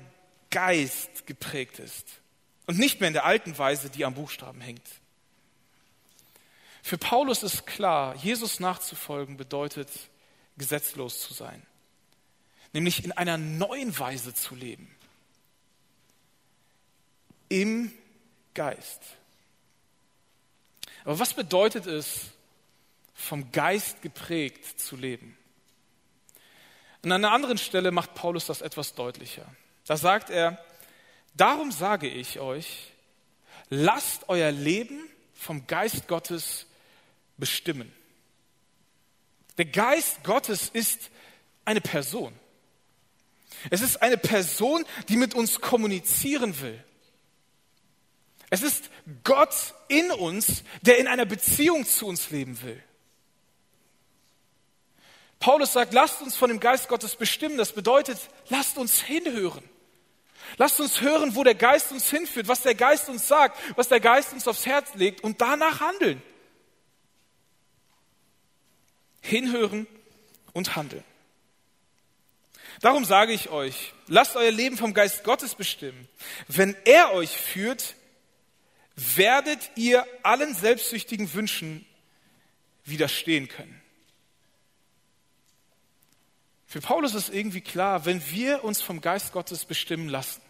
[0.50, 2.19] Geist geprägt ist
[2.70, 4.86] und nicht mehr in der alten Weise, die am Buchstaben hängt.
[6.84, 9.88] Für Paulus ist klar, Jesus nachzufolgen bedeutet,
[10.56, 11.66] gesetzlos zu sein,
[12.72, 14.88] nämlich in einer neuen Weise zu leben,
[17.48, 17.90] im
[18.54, 19.00] Geist.
[21.02, 22.30] Aber was bedeutet es,
[23.14, 25.36] vom Geist geprägt zu leben?
[27.02, 29.46] An einer anderen Stelle macht Paulus das etwas deutlicher.
[29.86, 30.64] Da sagt er,
[31.34, 32.92] darum sage ich euch,
[33.68, 36.66] lasst euer Leben vom Geist Gottes
[37.36, 37.92] bestimmen.
[39.58, 41.10] Der Geist Gottes ist
[41.64, 42.32] eine Person.
[43.68, 46.82] Es ist eine Person, die mit uns kommunizieren will.
[48.50, 48.90] Es ist
[49.22, 52.82] Gott in uns, der in einer Beziehung zu uns leben will.
[55.38, 57.56] Paulus sagt, lasst uns von dem Geist Gottes bestimmen.
[57.56, 59.64] Das bedeutet, lasst uns hinhören.
[60.56, 64.00] Lasst uns hören, wo der Geist uns hinführt, was der Geist uns sagt, was der
[64.00, 66.22] Geist uns aufs Herz legt und danach handeln.
[69.20, 69.86] Hinhören
[70.52, 71.04] und handeln.
[72.80, 76.08] Darum sage ich euch, lasst euer Leben vom Geist Gottes bestimmen.
[76.48, 77.94] Wenn er euch führt,
[78.96, 81.86] werdet ihr allen selbstsüchtigen Wünschen
[82.84, 83.80] widerstehen können.
[86.70, 90.40] Für Paulus ist irgendwie klar, wenn wir uns vom Geist Gottes bestimmen lassen,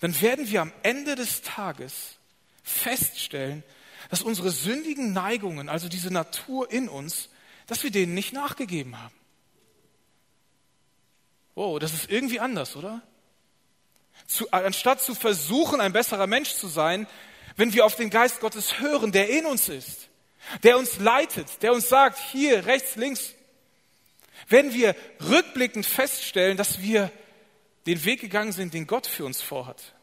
[0.00, 2.18] dann werden wir am Ende des Tages
[2.62, 3.62] feststellen,
[4.10, 7.30] dass unsere sündigen Neigungen, also diese Natur in uns,
[7.68, 9.14] dass wir denen nicht nachgegeben haben.
[11.54, 13.00] Oh, das ist irgendwie anders, oder?
[14.26, 17.06] Zu, anstatt zu versuchen, ein besserer Mensch zu sein,
[17.56, 20.10] wenn wir auf den Geist Gottes hören, der in uns ist,
[20.64, 23.32] der uns leitet, der uns sagt, hier, rechts, links,
[24.48, 24.94] werden wir
[25.28, 27.10] rückblickend feststellen, dass wir
[27.86, 29.94] den Weg gegangen sind, den Gott für uns vorhat.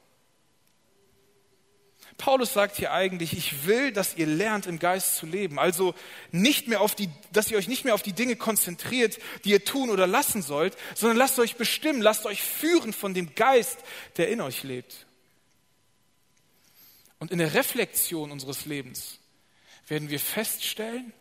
[2.19, 5.57] Paulus sagt hier eigentlich, ich will, dass ihr lernt, im Geist zu leben.
[5.57, 5.95] Also
[6.31, 9.63] nicht mehr auf die, dass ihr euch nicht mehr auf die Dinge konzentriert, die ihr
[9.63, 13.79] tun oder lassen sollt, sondern lasst euch bestimmen, lasst euch führen von dem Geist,
[14.17, 15.07] der in euch lebt.
[17.19, 19.19] Und in der Reflexion unseres Lebens
[19.87, 21.13] werden wir feststellen,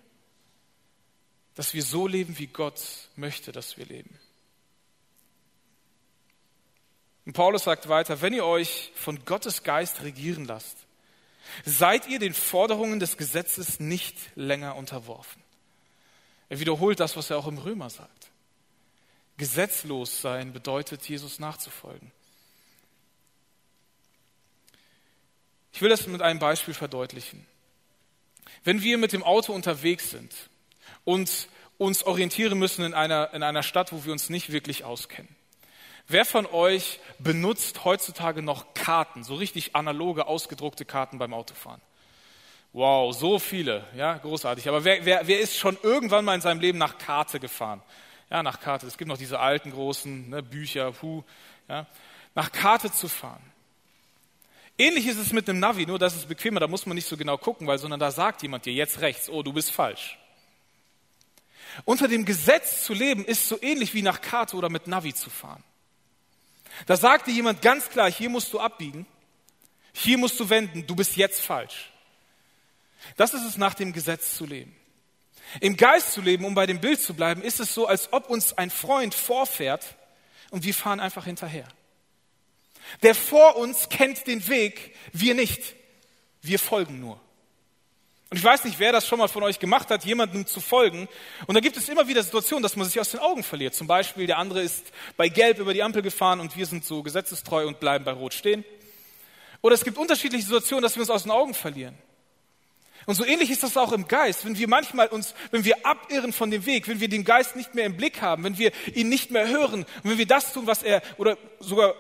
[1.59, 2.81] dass wir so leben, wie Gott
[3.17, 4.17] möchte, dass wir leben.
[7.27, 10.77] Und Paulus sagt weiter, wenn ihr euch von Gottes Geist regieren lasst,
[11.65, 15.43] seid ihr den Forderungen des Gesetzes nicht länger unterworfen.
[16.49, 18.31] Er wiederholt das, was er auch im Römer sagt.
[19.37, 22.13] Gesetzlos sein bedeutet, Jesus nachzufolgen.
[25.73, 27.45] Ich will das mit einem Beispiel verdeutlichen.
[28.63, 30.33] Wenn wir mit dem Auto unterwegs sind
[31.09, 35.35] und uns orientieren müssen in einer, in einer Stadt, wo wir uns nicht wirklich auskennen,
[36.11, 41.83] Wer von euch benutzt heutzutage noch Karten, so richtig analoge, ausgedruckte Karten beim Autofahren?
[42.73, 44.69] Wow, so viele, ja, großartig.
[44.69, 47.83] Aber wer, wer, wer ist schon irgendwann mal in seinem Leben nach Karte gefahren?
[48.31, 48.87] Ja, nach Karte.
[48.87, 51.25] Es gibt noch diese alten großen ne, Bücher, puh,
[51.69, 51.87] ja.
[52.35, 53.43] Nach Karte zu fahren.
[54.79, 57.19] Ähnlich ist es mit einem Navi, nur dass es bequemer, da muss man nicht so
[57.19, 60.19] genau gucken, weil, sondern da sagt jemand dir jetzt rechts, oh, du bist falsch.
[61.85, 65.31] Unter dem Gesetz zu leben ist so ähnlich wie nach Karte oder mit Navi zu
[65.31, 65.63] fahren.
[66.87, 69.07] Da sagte jemand ganz klar, hier musst du abbiegen,
[69.93, 71.91] hier musst du wenden, du bist jetzt falsch.
[73.17, 74.75] Das ist es nach dem Gesetz zu leben.
[75.61, 78.29] Im Geist zu leben, um bei dem Bild zu bleiben, ist es so, als ob
[78.29, 79.97] uns ein Freund vorfährt
[80.51, 81.67] und wir fahren einfach hinterher.
[83.03, 85.75] Der vor uns kennt den Weg, wir nicht.
[86.43, 87.21] Wir folgen nur.
[88.31, 91.09] Und ich weiß nicht, wer das schon mal von euch gemacht hat, jemandem zu folgen.
[91.47, 93.75] Und da gibt es immer wieder Situationen, dass man sich aus den Augen verliert.
[93.75, 97.03] Zum Beispiel, der andere ist bei Gelb über die Ampel gefahren und wir sind so
[97.03, 98.65] gesetzestreu und bleiben bei Rot stehen.
[99.63, 101.97] Oder es gibt unterschiedliche Situationen, dass wir uns aus den Augen verlieren.
[103.07, 104.45] Und so ähnlich ist das auch im Geist.
[104.45, 107.75] Wenn wir manchmal uns, wenn wir abirren von dem Weg, wenn wir den Geist nicht
[107.75, 110.67] mehr im Blick haben, wenn wir ihn nicht mehr hören und wenn wir das tun,
[110.67, 111.95] was er, oder sogar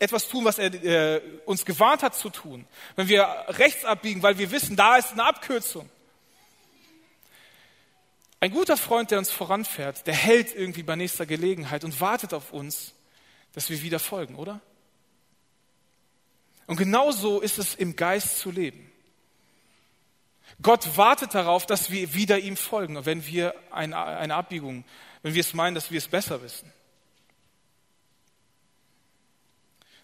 [0.00, 4.38] etwas tun, was er äh, uns gewarnt hat zu tun, wenn wir rechts abbiegen, weil
[4.38, 5.88] wir wissen, da ist eine Abkürzung.
[8.40, 12.52] Ein guter Freund, der uns voranfährt, der hält irgendwie bei nächster Gelegenheit und wartet auf
[12.52, 12.94] uns,
[13.52, 14.60] dass wir wieder folgen, oder?
[16.66, 18.90] Und genauso ist es im Geist zu leben.
[20.62, 24.84] Gott wartet darauf, dass wir wieder ihm folgen, wenn wir eine, eine Abbiegung,
[25.22, 26.72] wenn wir es meinen, dass wir es besser wissen.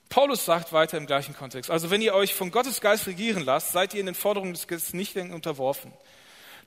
[0.09, 3.73] Paulus sagt weiter im gleichen Kontext, also wenn ihr euch von Gottes Geist regieren lasst,
[3.73, 5.93] seid ihr in den Forderungen des Geistes nicht unterworfen.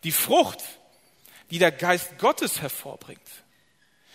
[0.04, 0.60] Die Frucht,
[1.50, 3.22] die der Geist Gottes hervorbringt.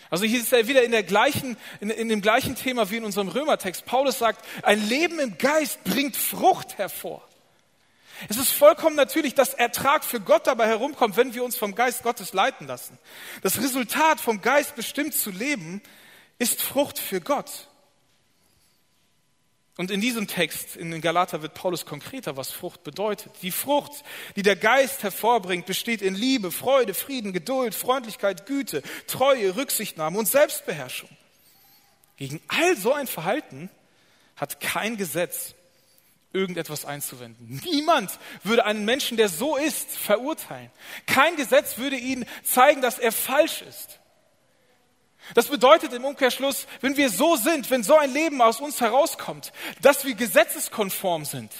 [0.09, 3.05] Also hier ist er wieder in, der gleichen, in, in dem gleichen Thema wie in
[3.05, 3.85] unserem Römertext.
[3.85, 7.27] Paulus sagt, ein Leben im Geist bringt Frucht hervor.
[8.29, 12.03] Es ist vollkommen natürlich, dass Ertrag für Gott dabei herumkommt, wenn wir uns vom Geist
[12.03, 12.97] Gottes leiten lassen.
[13.41, 15.81] Das Resultat vom Geist bestimmt zu leben
[16.39, 17.67] ist Frucht für Gott.
[19.77, 23.33] Und in diesem Text, in den Galater, wird Paulus konkreter, was Frucht bedeutet.
[23.41, 23.91] Die Frucht,
[24.37, 30.27] die der Geist hervorbringt, besteht in Liebe, Freude, Frieden, Geduld, Freundlichkeit, Güte, Treue, Rücksichtnahme und
[30.27, 31.09] Selbstbeherrschung.
[32.15, 33.69] Gegen all so ein Verhalten
[34.37, 35.55] hat kein Gesetz
[36.31, 37.61] irgendetwas einzuwenden.
[37.65, 38.11] Niemand
[38.43, 40.71] würde einen Menschen, der so ist, verurteilen.
[41.05, 43.99] Kein Gesetz würde ihn zeigen, dass er falsch ist.
[45.33, 49.51] Das bedeutet im Umkehrschluss, wenn wir so sind, wenn so ein Leben aus uns herauskommt,
[49.81, 51.51] dass wir gesetzeskonform sind.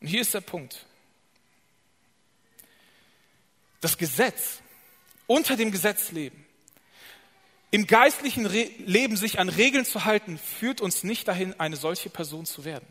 [0.00, 0.84] Und hier ist der Punkt.
[3.80, 4.60] Das Gesetz,
[5.26, 6.44] unter dem Gesetz leben,
[7.70, 12.10] im geistlichen Re Leben sich an Regeln zu halten, führt uns nicht dahin, eine solche
[12.10, 12.86] Person zu werden.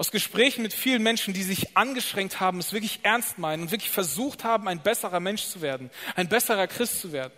[0.00, 3.90] Aus Gesprächen mit vielen Menschen, die sich angeschränkt haben, es wirklich ernst meinen und wirklich
[3.90, 7.34] versucht haben, ein besserer Mensch zu werden, ein besserer Christ zu werden,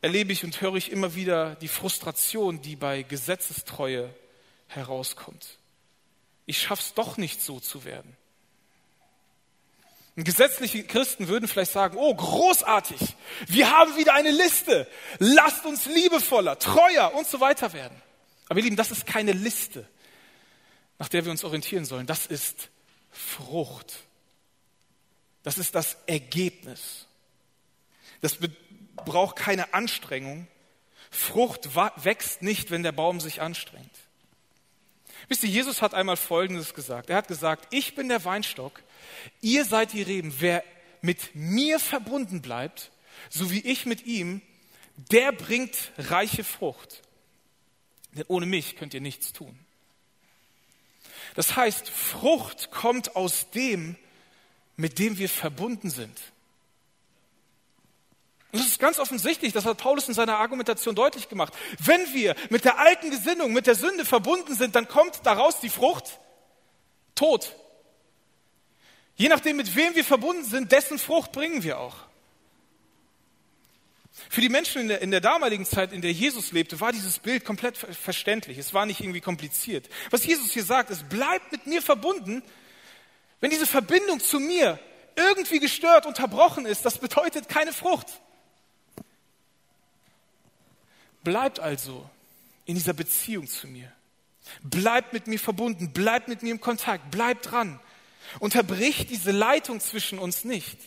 [0.00, 4.08] erlebe ich und höre ich immer wieder die Frustration, die bei Gesetzestreue
[4.68, 5.58] herauskommt.
[6.46, 8.16] Ich schaff's doch nicht so zu werden.
[10.16, 13.00] Und gesetzliche Christen würden vielleicht sagen, oh, großartig,
[13.48, 18.00] wir haben wieder eine Liste, lasst uns liebevoller, treuer und so weiter werden.
[18.48, 19.88] Aber ihr Lieben, das ist keine Liste,
[20.98, 22.06] nach der wir uns orientieren sollen.
[22.06, 22.68] Das ist
[23.10, 24.00] Frucht.
[25.42, 27.06] Das ist das Ergebnis.
[28.20, 28.38] Das
[28.96, 30.46] braucht keine Anstrengung.
[31.10, 33.90] Frucht wächst nicht, wenn der Baum sich anstrengt.
[35.28, 37.08] Wisst ihr, Jesus hat einmal Folgendes gesagt.
[37.08, 38.82] Er hat gesagt, ich bin der Weinstock,
[39.40, 40.34] ihr seid die Reben.
[40.38, 40.64] Wer
[41.00, 42.90] mit mir verbunden bleibt,
[43.30, 44.42] so wie ich mit ihm,
[44.96, 47.02] der bringt reiche Frucht.
[48.14, 49.58] Denn ohne mich könnt ihr nichts tun.
[51.34, 53.96] Das heißt, Frucht kommt aus dem,
[54.76, 56.20] mit dem wir verbunden sind.
[58.52, 61.52] Und das ist ganz offensichtlich, das hat Paulus in seiner Argumentation deutlich gemacht.
[61.80, 65.70] Wenn wir mit der alten Gesinnung, mit der Sünde verbunden sind, dann kommt daraus die
[65.70, 66.20] Frucht
[67.16, 67.56] Tod.
[69.16, 71.96] Je nachdem, mit wem wir verbunden sind, dessen Frucht bringen wir auch.
[74.28, 77.18] Für die Menschen in der, in der, damaligen Zeit, in der Jesus lebte, war dieses
[77.18, 78.58] Bild komplett verständlich.
[78.58, 79.88] Es war nicht irgendwie kompliziert.
[80.10, 82.42] Was Jesus hier sagt, ist, bleibt mit mir verbunden.
[83.40, 84.78] Wenn diese Verbindung zu mir
[85.16, 88.06] irgendwie gestört, unterbrochen ist, das bedeutet keine Frucht.
[91.22, 92.08] Bleibt also
[92.64, 93.90] in dieser Beziehung zu mir.
[94.62, 97.80] Bleibt mit mir verbunden, bleibt mit mir im Kontakt, bleibt dran.
[98.40, 100.78] Unterbricht diese Leitung zwischen uns nicht.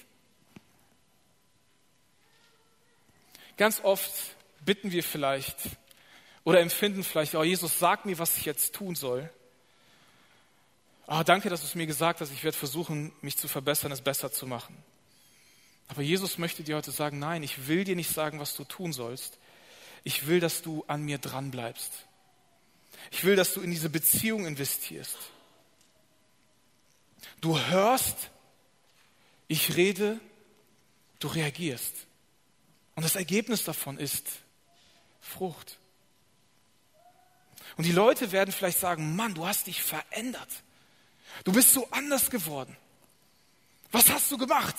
[3.58, 4.12] Ganz oft
[4.64, 5.58] bitten wir vielleicht
[6.44, 9.30] oder empfinden vielleicht, oh Jesus, sag mir, was ich jetzt tun soll.
[11.08, 12.32] Oh, danke, dass du es mir gesagt hast.
[12.32, 14.78] Ich werde versuchen, mich zu verbessern, es besser zu machen.
[15.88, 18.94] Aber Jesus möchte dir heute sagen, nein, ich will dir nicht sagen, was du tun
[18.94, 19.38] sollst.
[20.04, 21.92] Ich will, dass du an mir dran bleibst.
[23.12, 25.18] Ich will, dass du in diese Beziehung investierst.
[27.42, 28.30] Du hörst,
[29.48, 30.20] ich rede,
[31.20, 32.07] du reagierst.
[32.98, 34.26] Und das Ergebnis davon ist
[35.22, 35.78] Frucht.
[37.76, 40.50] Und die Leute werden vielleicht sagen, Mann, du hast dich verändert.
[41.44, 42.76] Du bist so anders geworden.
[43.92, 44.76] Was hast du gemacht?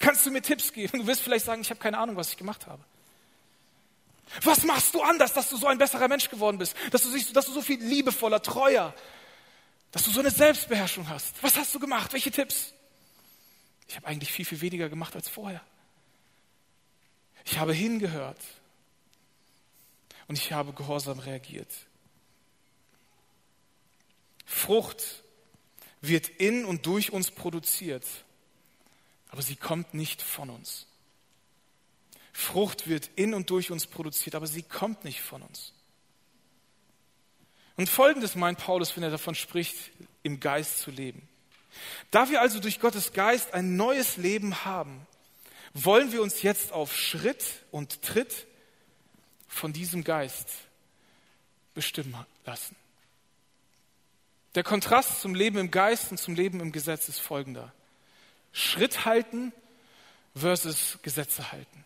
[0.00, 0.98] Kannst du mir Tipps geben?
[0.98, 2.82] Du wirst vielleicht sagen, ich habe keine Ahnung, was ich gemacht habe.
[4.42, 6.74] Was machst du anders, dass du so ein besserer Mensch geworden bist?
[6.90, 8.92] Dass du, dass du so viel liebevoller, treuer,
[9.92, 11.40] dass du so eine Selbstbeherrschung hast.
[11.44, 12.12] Was hast du gemacht?
[12.12, 12.72] Welche Tipps?
[13.86, 15.60] Ich habe eigentlich viel, viel weniger gemacht als vorher.
[17.44, 18.40] Ich habe hingehört
[20.28, 21.70] und ich habe gehorsam reagiert.
[24.44, 25.22] Frucht
[26.00, 28.06] wird in und durch uns produziert,
[29.28, 30.86] aber sie kommt nicht von uns.
[32.32, 35.72] Frucht wird in und durch uns produziert, aber sie kommt nicht von uns.
[37.76, 39.76] Und folgendes meint Paulus, wenn er davon spricht,
[40.22, 41.28] im Geist zu leben.
[42.10, 45.06] Da wir also durch Gottes Geist ein neues Leben haben,
[45.74, 48.46] wollen wir uns jetzt auf Schritt und Tritt
[49.48, 50.48] von diesem Geist
[51.74, 52.76] bestimmen lassen.
[54.54, 57.72] Der Kontrast zum Leben im Geist und zum Leben im Gesetz ist folgender.
[58.52, 59.52] Schritt halten
[60.34, 61.84] versus Gesetze halten.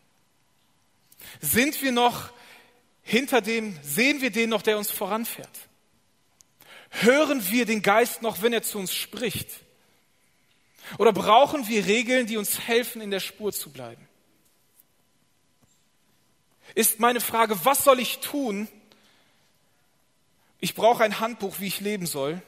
[1.41, 2.31] Sind wir noch
[3.03, 5.49] hinter dem, sehen wir den noch, der uns voranfährt?
[6.91, 9.49] Hören wir den Geist noch, wenn er zu uns spricht?
[10.99, 14.07] Oder brauchen wir Regeln, die uns helfen, in der Spur zu bleiben?
[16.75, 18.69] Ist meine Frage, was soll ich tun?
[20.61, 22.43] Ich brauche ein Handbuch, wie ich leben soll.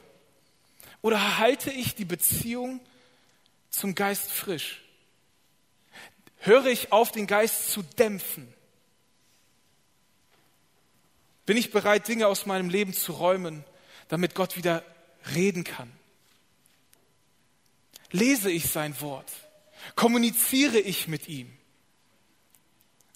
[1.03, 2.81] Oder halte ich die Beziehung
[3.71, 4.83] zum Geist frisch?
[6.39, 8.53] Höre ich auf, den Geist zu dämpfen?
[11.47, 13.65] Bin ich bereit, Dinge aus meinem Leben zu räumen,
[14.09, 14.85] damit Gott wieder
[15.35, 15.91] reden kann?
[18.11, 19.31] Lese ich sein Wort?
[19.95, 21.53] Kommuniziere ich mit ihm?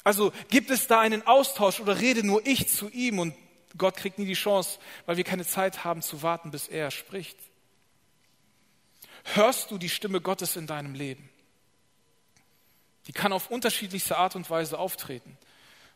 [0.05, 3.35] Also gibt es da einen Austausch oder rede nur ich zu ihm und
[3.79, 7.39] Gott kriegt nie die Chance, weil wir keine Zeit haben zu warten, bis er spricht?
[9.25, 11.29] Hörst du die Stimme Gottes in deinem Leben?
[13.07, 15.39] Die kann auf unterschiedlichste Art und Weise auftreten.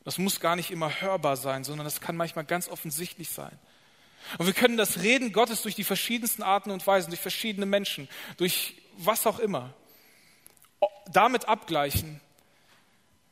[0.04, 3.58] Das muss gar nicht immer hörbar sein, sondern das kann manchmal ganz offensichtlich sein.
[4.38, 8.08] Und wir können das Reden Gottes durch die verschiedensten Arten und Weisen, durch verschiedene Menschen,
[8.36, 9.74] durch was auch immer,
[11.06, 12.20] damit abgleichen,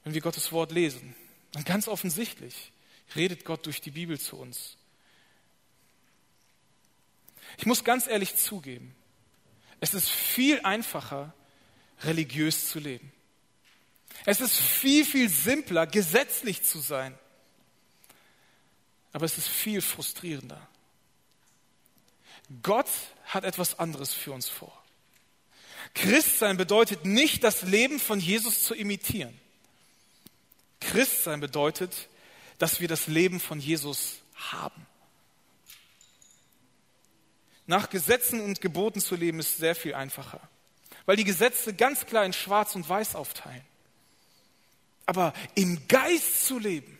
[0.04, 1.14] wenn wir Gottes Wort lesen.
[1.54, 2.72] Und ganz offensichtlich
[3.16, 4.76] redet Gott durch die Bibel zu uns.
[7.56, 8.94] Ich muss ganz ehrlich zugeben,
[9.80, 11.34] es ist viel einfacher,
[12.02, 13.12] religiös zu leben.
[14.24, 17.18] Es ist viel, viel simpler, gesetzlich zu sein.
[19.12, 20.66] Aber es ist viel frustrierender.
[22.62, 22.88] Gott
[23.26, 24.83] hat etwas anderes für uns vor.
[25.94, 29.38] Christsein bedeutet nicht, das Leben von Jesus zu imitieren.
[30.80, 32.08] Christsein bedeutet,
[32.58, 34.86] dass wir das Leben von Jesus haben.
[37.66, 40.40] Nach Gesetzen und Geboten zu leben ist sehr viel einfacher,
[41.06, 43.64] weil die Gesetze ganz klar in Schwarz und Weiß aufteilen.
[45.06, 46.98] Aber im Geist zu leben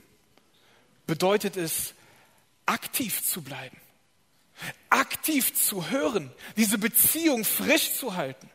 [1.06, 1.94] bedeutet es,
[2.66, 3.76] aktiv zu bleiben,
[4.88, 8.48] aktiv zu hören, diese Beziehung frisch zu halten.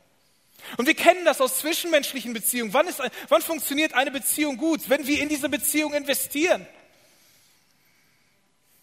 [0.77, 2.73] Und wir kennen das aus zwischenmenschlichen Beziehungen.
[2.73, 4.89] Wann, ist, wann funktioniert eine Beziehung gut?
[4.89, 6.65] Wenn wir in diese Beziehung investieren.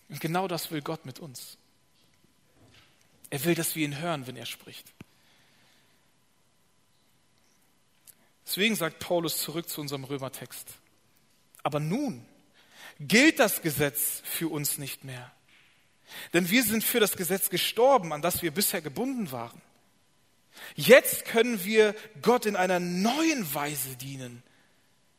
[0.08, 1.58] Und genau das will Gott mit uns.
[3.30, 4.92] Er will, dass wir ihn hören, wenn er spricht.
[8.46, 10.68] Deswegen sagt Paulus zurück zu unserem Römertext.
[11.64, 12.24] Aber nun
[13.00, 15.32] gilt das Gesetz für uns nicht mehr.
[16.32, 19.60] Denn wir sind für das Gesetz gestorben, an das wir bisher gebunden waren.
[20.74, 24.42] Jetzt können wir Gott in einer neuen Weise dienen,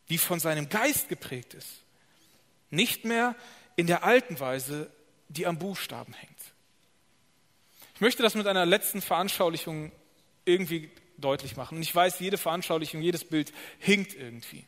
[0.10, 1.84] die von seinem Geist geprägt ist.
[2.70, 3.36] Nicht mehr
[3.76, 4.92] in der alten Weise,
[5.30, 6.32] die am Buchstaben hängt.
[7.96, 9.92] Ich möchte das mit einer letzten Veranschaulichung
[10.46, 11.78] irgendwie deutlich machen.
[11.78, 14.66] Und ich weiß, jede Veranschaulichung, jedes Bild hinkt irgendwie.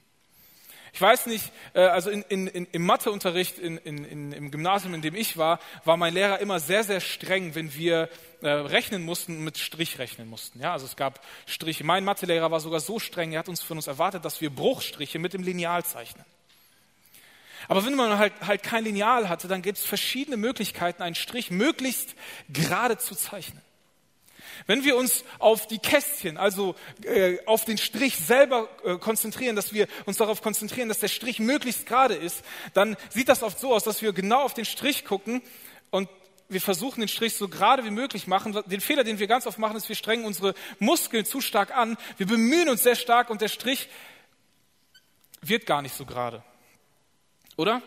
[0.94, 5.38] Ich weiß nicht, äh, also in, in, in, im Matheunterricht im Gymnasium, in dem ich
[5.38, 8.10] war, war mein Lehrer immer sehr, sehr streng, wenn wir
[8.42, 10.60] äh, rechnen mussten und mit Strich rechnen mussten.
[10.62, 11.84] Ja, also es gab Striche.
[11.84, 15.20] Mein Mathelehrer war sogar so streng, er hat uns von uns erwartet, dass wir Bruchstriche
[15.20, 16.26] mit dem Lineal zeichnen.
[17.68, 21.52] Aber wenn man halt, halt kein Lineal hatte, dann gibt es verschiedene Möglichkeiten, einen Strich
[21.52, 22.16] möglichst
[22.50, 23.62] gerade zu zeichnen.
[24.68, 29.74] Wenn wir uns auf die Kästchen, also äh, auf den Strich selber äh, konzentrieren, dass
[29.74, 32.44] wir uns darauf konzentrieren, dass der Strich möglichst gerade ist,
[32.74, 35.42] dann sieht das oft so aus, dass wir genau auf den Strich gucken
[35.92, 36.10] und
[36.50, 38.60] wir versuchen den Strich so gerade wie möglich machen.
[38.66, 41.96] Den Fehler, den wir ganz oft machen, ist, wir strengen unsere Muskeln zu stark an.
[42.18, 43.88] Wir bemühen uns sehr stark und der Strich
[45.42, 46.44] wird gar nicht so gerade.
[47.56, 47.84] Oder?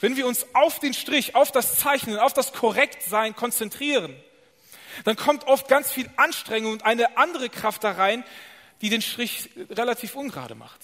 [0.00, 4.16] Wenn wir uns auf den Strich, auf das Zeichnen, auf das Korrektsein konzentrieren,
[5.04, 8.24] dann kommt oft ganz viel Anstrengung und eine andere Kraft da rein,
[8.80, 10.80] die den Strich relativ ungerade macht.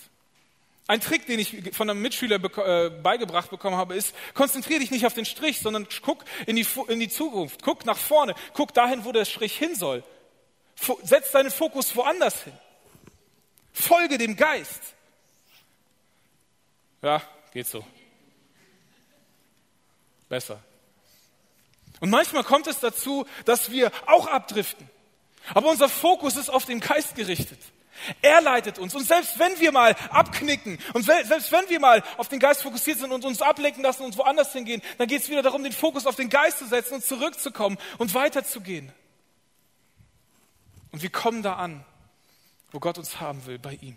[0.88, 5.04] Ein Trick, den ich von einem Mitschüler äh, beigebracht bekommen habe, ist, konzentriere dich nicht
[5.04, 9.04] auf den Strich, sondern guck in die, in die Zukunft, guck nach vorne, guck dahin,
[9.04, 10.04] wo der Strich hin soll.
[11.02, 12.52] Setz deinen Fokus woanders hin.
[13.72, 14.94] Folge dem Geist.
[17.02, 17.20] Ja,
[17.52, 17.84] geht so.
[20.28, 20.62] Besser.
[22.00, 24.88] Und manchmal kommt es dazu, dass wir auch abdriften.
[25.54, 27.60] Aber unser Fokus ist auf den Geist gerichtet.
[28.20, 28.94] Er leitet uns.
[28.94, 32.98] Und selbst wenn wir mal abknicken und selbst wenn wir mal auf den Geist fokussiert
[32.98, 36.06] sind und uns ablenken lassen und woanders hingehen, dann geht es wieder darum, den Fokus
[36.06, 38.92] auf den Geist zu setzen und zurückzukommen und weiterzugehen.
[40.92, 41.84] Und wir kommen da an,
[42.70, 43.96] wo Gott uns haben will, bei ihm.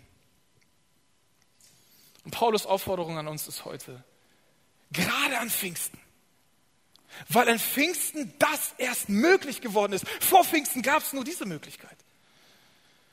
[2.24, 4.02] Und Paulus Aufforderung an uns ist heute,
[4.92, 5.98] gerade an Pfingsten,
[7.28, 10.08] weil an Pfingsten das erst möglich geworden ist.
[10.20, 11.96] Vor Pfingsten gab es nur diese Möglichkeit.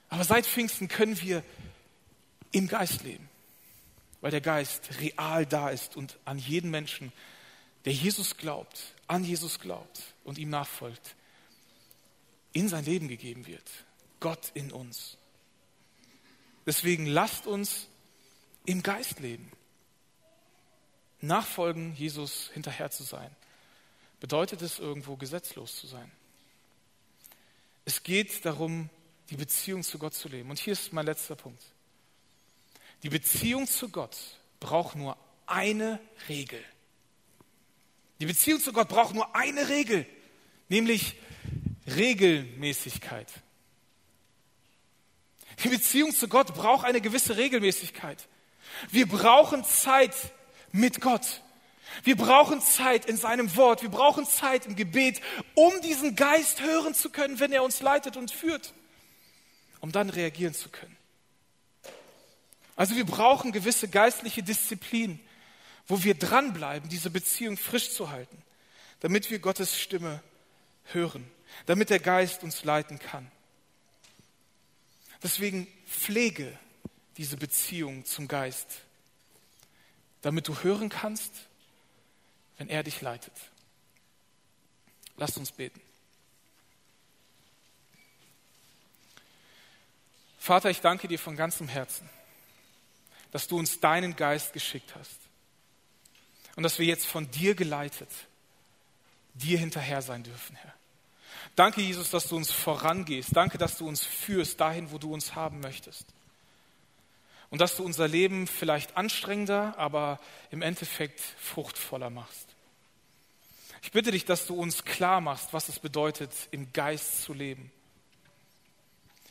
[0.09, 1.43] Aber seit Pfingsten können wir
[2.51, 3.29] im Geist leben,
[4.21, 7.11] weil der Geist real da ist und an jeden Menschen,
[7.85, 11.15] der Jesus glaubt, an Jesus glaubt und ihm nachfolgt,
[12.53, 13.69] in sein Leben gegeben wird.
[14.19, 15.17] Gott in uns.
[16.65, 17.87] Deswegen lasst uns
[18.65, 19.51] im Geist leben.
[21.21, 23.29] Nachfolgen, Jesus hinterher zu sein,
[24.19, 26.11] bedeutet es irgendwo gesetzlos zu sein.
[27.85, 28.89] Es geht darum,
[29.29, 30.49] die Beziehung zu Gott zu leben.
[30.49, 31.61] Und hier ist mein letzter Punkt.
[33.03, 34.17] Die Beziehung zu Gott
[34.59, 36.63] braucht nur eine Regel.
[38.19, 40.05] Die Beziehung zu Gott braucht nur eine Regel,
[40.69, 41.15] nämlich
[41.85, 43.31] Regelmäßigkeit.
[45.63, 48.27] Die Beziehung zu Gott braucht eine gewisse Regelmäßigkeit.
[48.89, 50.15] Wir brauchen Zeit
[50.71, 51.41] mit Gott.
[52.03, 53.81] Wir brauchen Zeit in seinem Wort.
[53.81, 55.21] Wir brauchen Zeit im Gebet,
[55.55, 58.73] um diesen Geist hören zu können, wenn er uns leitet und führt
[59.79, 60.97] um dann reagieren zu können.
[62.75, 65.19] Also wir brauchen gewisse geistliche Disziplin,
[65.87, 68.43] wo wir dranbleiben, diese Beziehung frisch zu halten,
[68.99, 70.21] damit wir Gottes Stimme
[70.91, 71.29] hören,
[71.65, 73.31] damit der Geist uns leiten kann.
[75.23, 76.57] Deswegen pflege
[77.17, 78.67] diese Beziehung zum Geist,
[80.21, 81.31] damit du hören kannst,
[82.57, 83.33] wenn er dich leitet.
[85.15, 85.81] Lasst uns beten.
[90.37, 92.09] Vater, ich danke dir von ganzem Herzen,
[93.31, 95.19] dass du uns deinen Geist geschickt hast
[96.55, 98.09] und dass wir jetzt von dir geleitet
[99.37, 100.73] dir hinterher sein dürfen, Herr.
[101.55, 103.35] Danke, Jesus, dass du uns vorangehst.
[103.35, 106.05] Danke, dass du uns führst dahin, wo du uns haben möchtest.
[107.49, 110.19] Und dass du unser Leben vielleicht anstrengender, aber
[110.51, 112.47] im Endeffekt fruchtvoller machst.
[113.81, 117.71] Ich bitte dich, dass du uns klar machst, was es bedeutet, im Geist zu leben.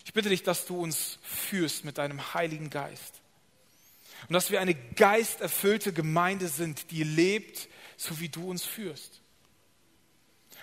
[0.05, 3.21] Ich bitte dich, dass du uns führst mit deinem Heiligen Geist.
[4.29, 9.21] Und dass wir eine geisterfüllte Gemeinde sind, die lebt, so wie du uns führst.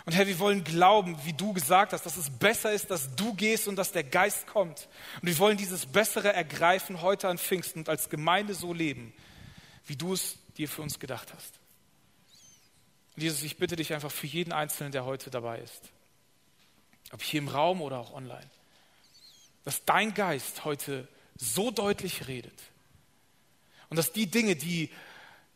[0.06, 3.34] Und Herr, wir wollen glauben, wie du gesagt hast, dass es besser ist, dass du
[3.34, 4.90] gehst und dass der Geist kommt.
[5.22, 9.14] Und wir wollen dieses Bessere ergreifen heute an Pfingsten und als Gemeinde so leben,
[9.86, 11.60] wie du es dir für uns gedacht hast.
[13.16, 15.82] Und Jesus, ich bitte dich einfach für jeden Einzelnen, der heute dabei ist,
[17.12, 18.50] ob hier im Raum oder auch online,
[19.64, 22.60] dass dein Geist heute so deutlich redet
[23.90, 24.90] und dass die Dinge, die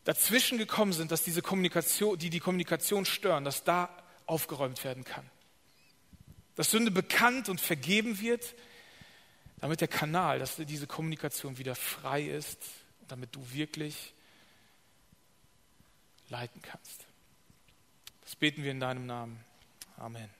[0.03, 3.89] dazwischen gekommen sind, dass diese Kommunikation, die die Kommunikation stören, dass da
[4.27, 5.27] aufgeräumt werden kann.
[6.55, 8.55] Dass Sünde bekannt und vergeben wird,
[9.59, 12.59] damit der Kanal, dass diese Kommunikation wieder frei ist,
[13.07, 14.13] damit du wirklich
[16.29, 17.05] leiten kannst.
[18.21, 19.43] Das beten wir in deinem Namen.
[19.97, 20.36] Amen.